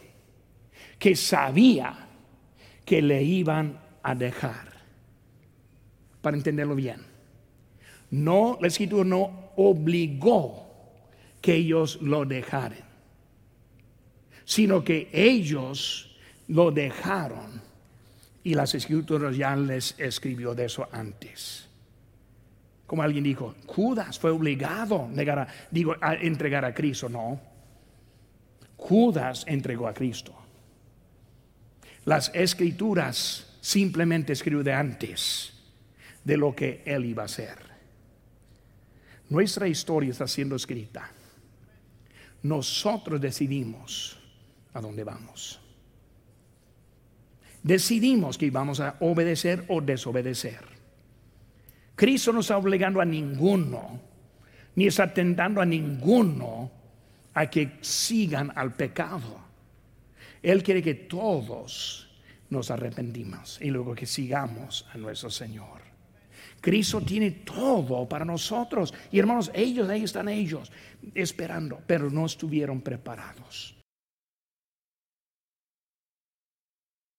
que 0.99 1.15
sabía 1.15 2.07
que 2.85 3.01
le 3.01 3.21
iban 3.23 3.79
a 4.01 4.15
dejar. 4.15 4.71
Para 6.21 6.37
entenderlo 6.37 6.75
bien. 6.75 7.01
No, 8.11 8.57
la 8.61 8.67
escritura 8.67 9.03
no 9.03 9.51
obligó 9.57 10.63
que 11.41 11.55
ellos 11.55 11.99
lo 12.01 12.25
dejaran, 12.25 12.79
sino 14.45 14.83
que 14.83 15.09
ellos 15.11 16.15
lo 16.47 16.71
dejaron 16.71 17.61
y 18.43 18.53
las 18.53 18.75
escrituras 18.75 19.35
ya 19.35 19.55
les 19.55 19.99
escribió 19.99 20.55
de 20.55 20.65
eso 20.65 20.87
antes. 20.91 21.67
Como 22.85 23.01
alguien 23.01 23.23
dijo, 23.23 23.55
Judas 23.65 24.19
fue 24.19 24.31
obligado 24.31 25.09
a, 25.09 26.07
a 26.07 26.13
entregar 26.15 26.63
a 26.63 26.73
Cristo. 26.73 27.09
No, 27.09 27.39
Judas 28.83 29.45
entregó 29.47 29.87
a 29.87 29.93
Cristo. 29.93 30.35
Las 32.03 32.31
escrituras 32.33 33.57
simplemente 33.61 34.33
escribió 34.33 34.61
de 34.61 34.73
antes 34.73 35.53
de 36.21 36.35
lo 36.35 36.53
que 36.53 36.83
él 36.85 37.05
iba 37.05 37.23
a 37.23 37.27
hacer. 37.27 37.59
Nuestra 39.29 39.69
historia 39.69 40.11
está 40.11 40.27
siendo 40.27 40.57
escrita. 40.57 41.09
Nosotros 42.41 43.21
decidimos 43.21 44.19
a 44.73 44.81
dónde 44.81 45.05
vamos. 45.05 45.61
Decidimos 47.63 48.37
que 48.37 48.47
íbamos 48.47 48.81
a 48.81 48.97
obedecer 48.99 49.63
o 49.69 49.79
desobedecer. 49.79 50.59
Cristo 51.95 52.33
no 52.33 52.41
está 52.41 52.57
obligando 52.57 52.99
a 52.99 53.05
ninguno, 53.05 54.01
ni 54.75 54.87
está 54.87 55.13
tentando 55.13 55.61
a 55.61 55.65
ninguno 55.65 56.82
a 57.33 57.49
que 57.49 57.77
sigan 57.81 58.51
al 58.55 58.73
pecado. 58.73 59.41
Él 60.41 60.61
quiere 60.61 60.81
que 60.81 60.93
todos 60.93 62.09
nos 62.49 62.69
arrepentimos 62.69 63.59
y 63.61 63.69
luego 63.69 63.95
que 63.95 64.05
sigamos 64.05 64.85
a 64.93 64.97
nuestro 64.97 65.29
Señor. 65.29 65.81
Cristo 66.61 67.01
tiene 67.01 67.31
todo 67.31 68.07
para 68.07 68.23
nosotros. 68.23 68.93
Y 69.11 69.19
hermanos, 69.19 69.51
ellos, 69.53 69.89
ahí 69.89 70.03
están 70.03 70.29
ellos, 70.29 70.71
esperando, 71.13 71.81
pero 71.85 72.09
no 72.09 72.25
estuvieron 72.25 72.81
preparados. 72.81 73.75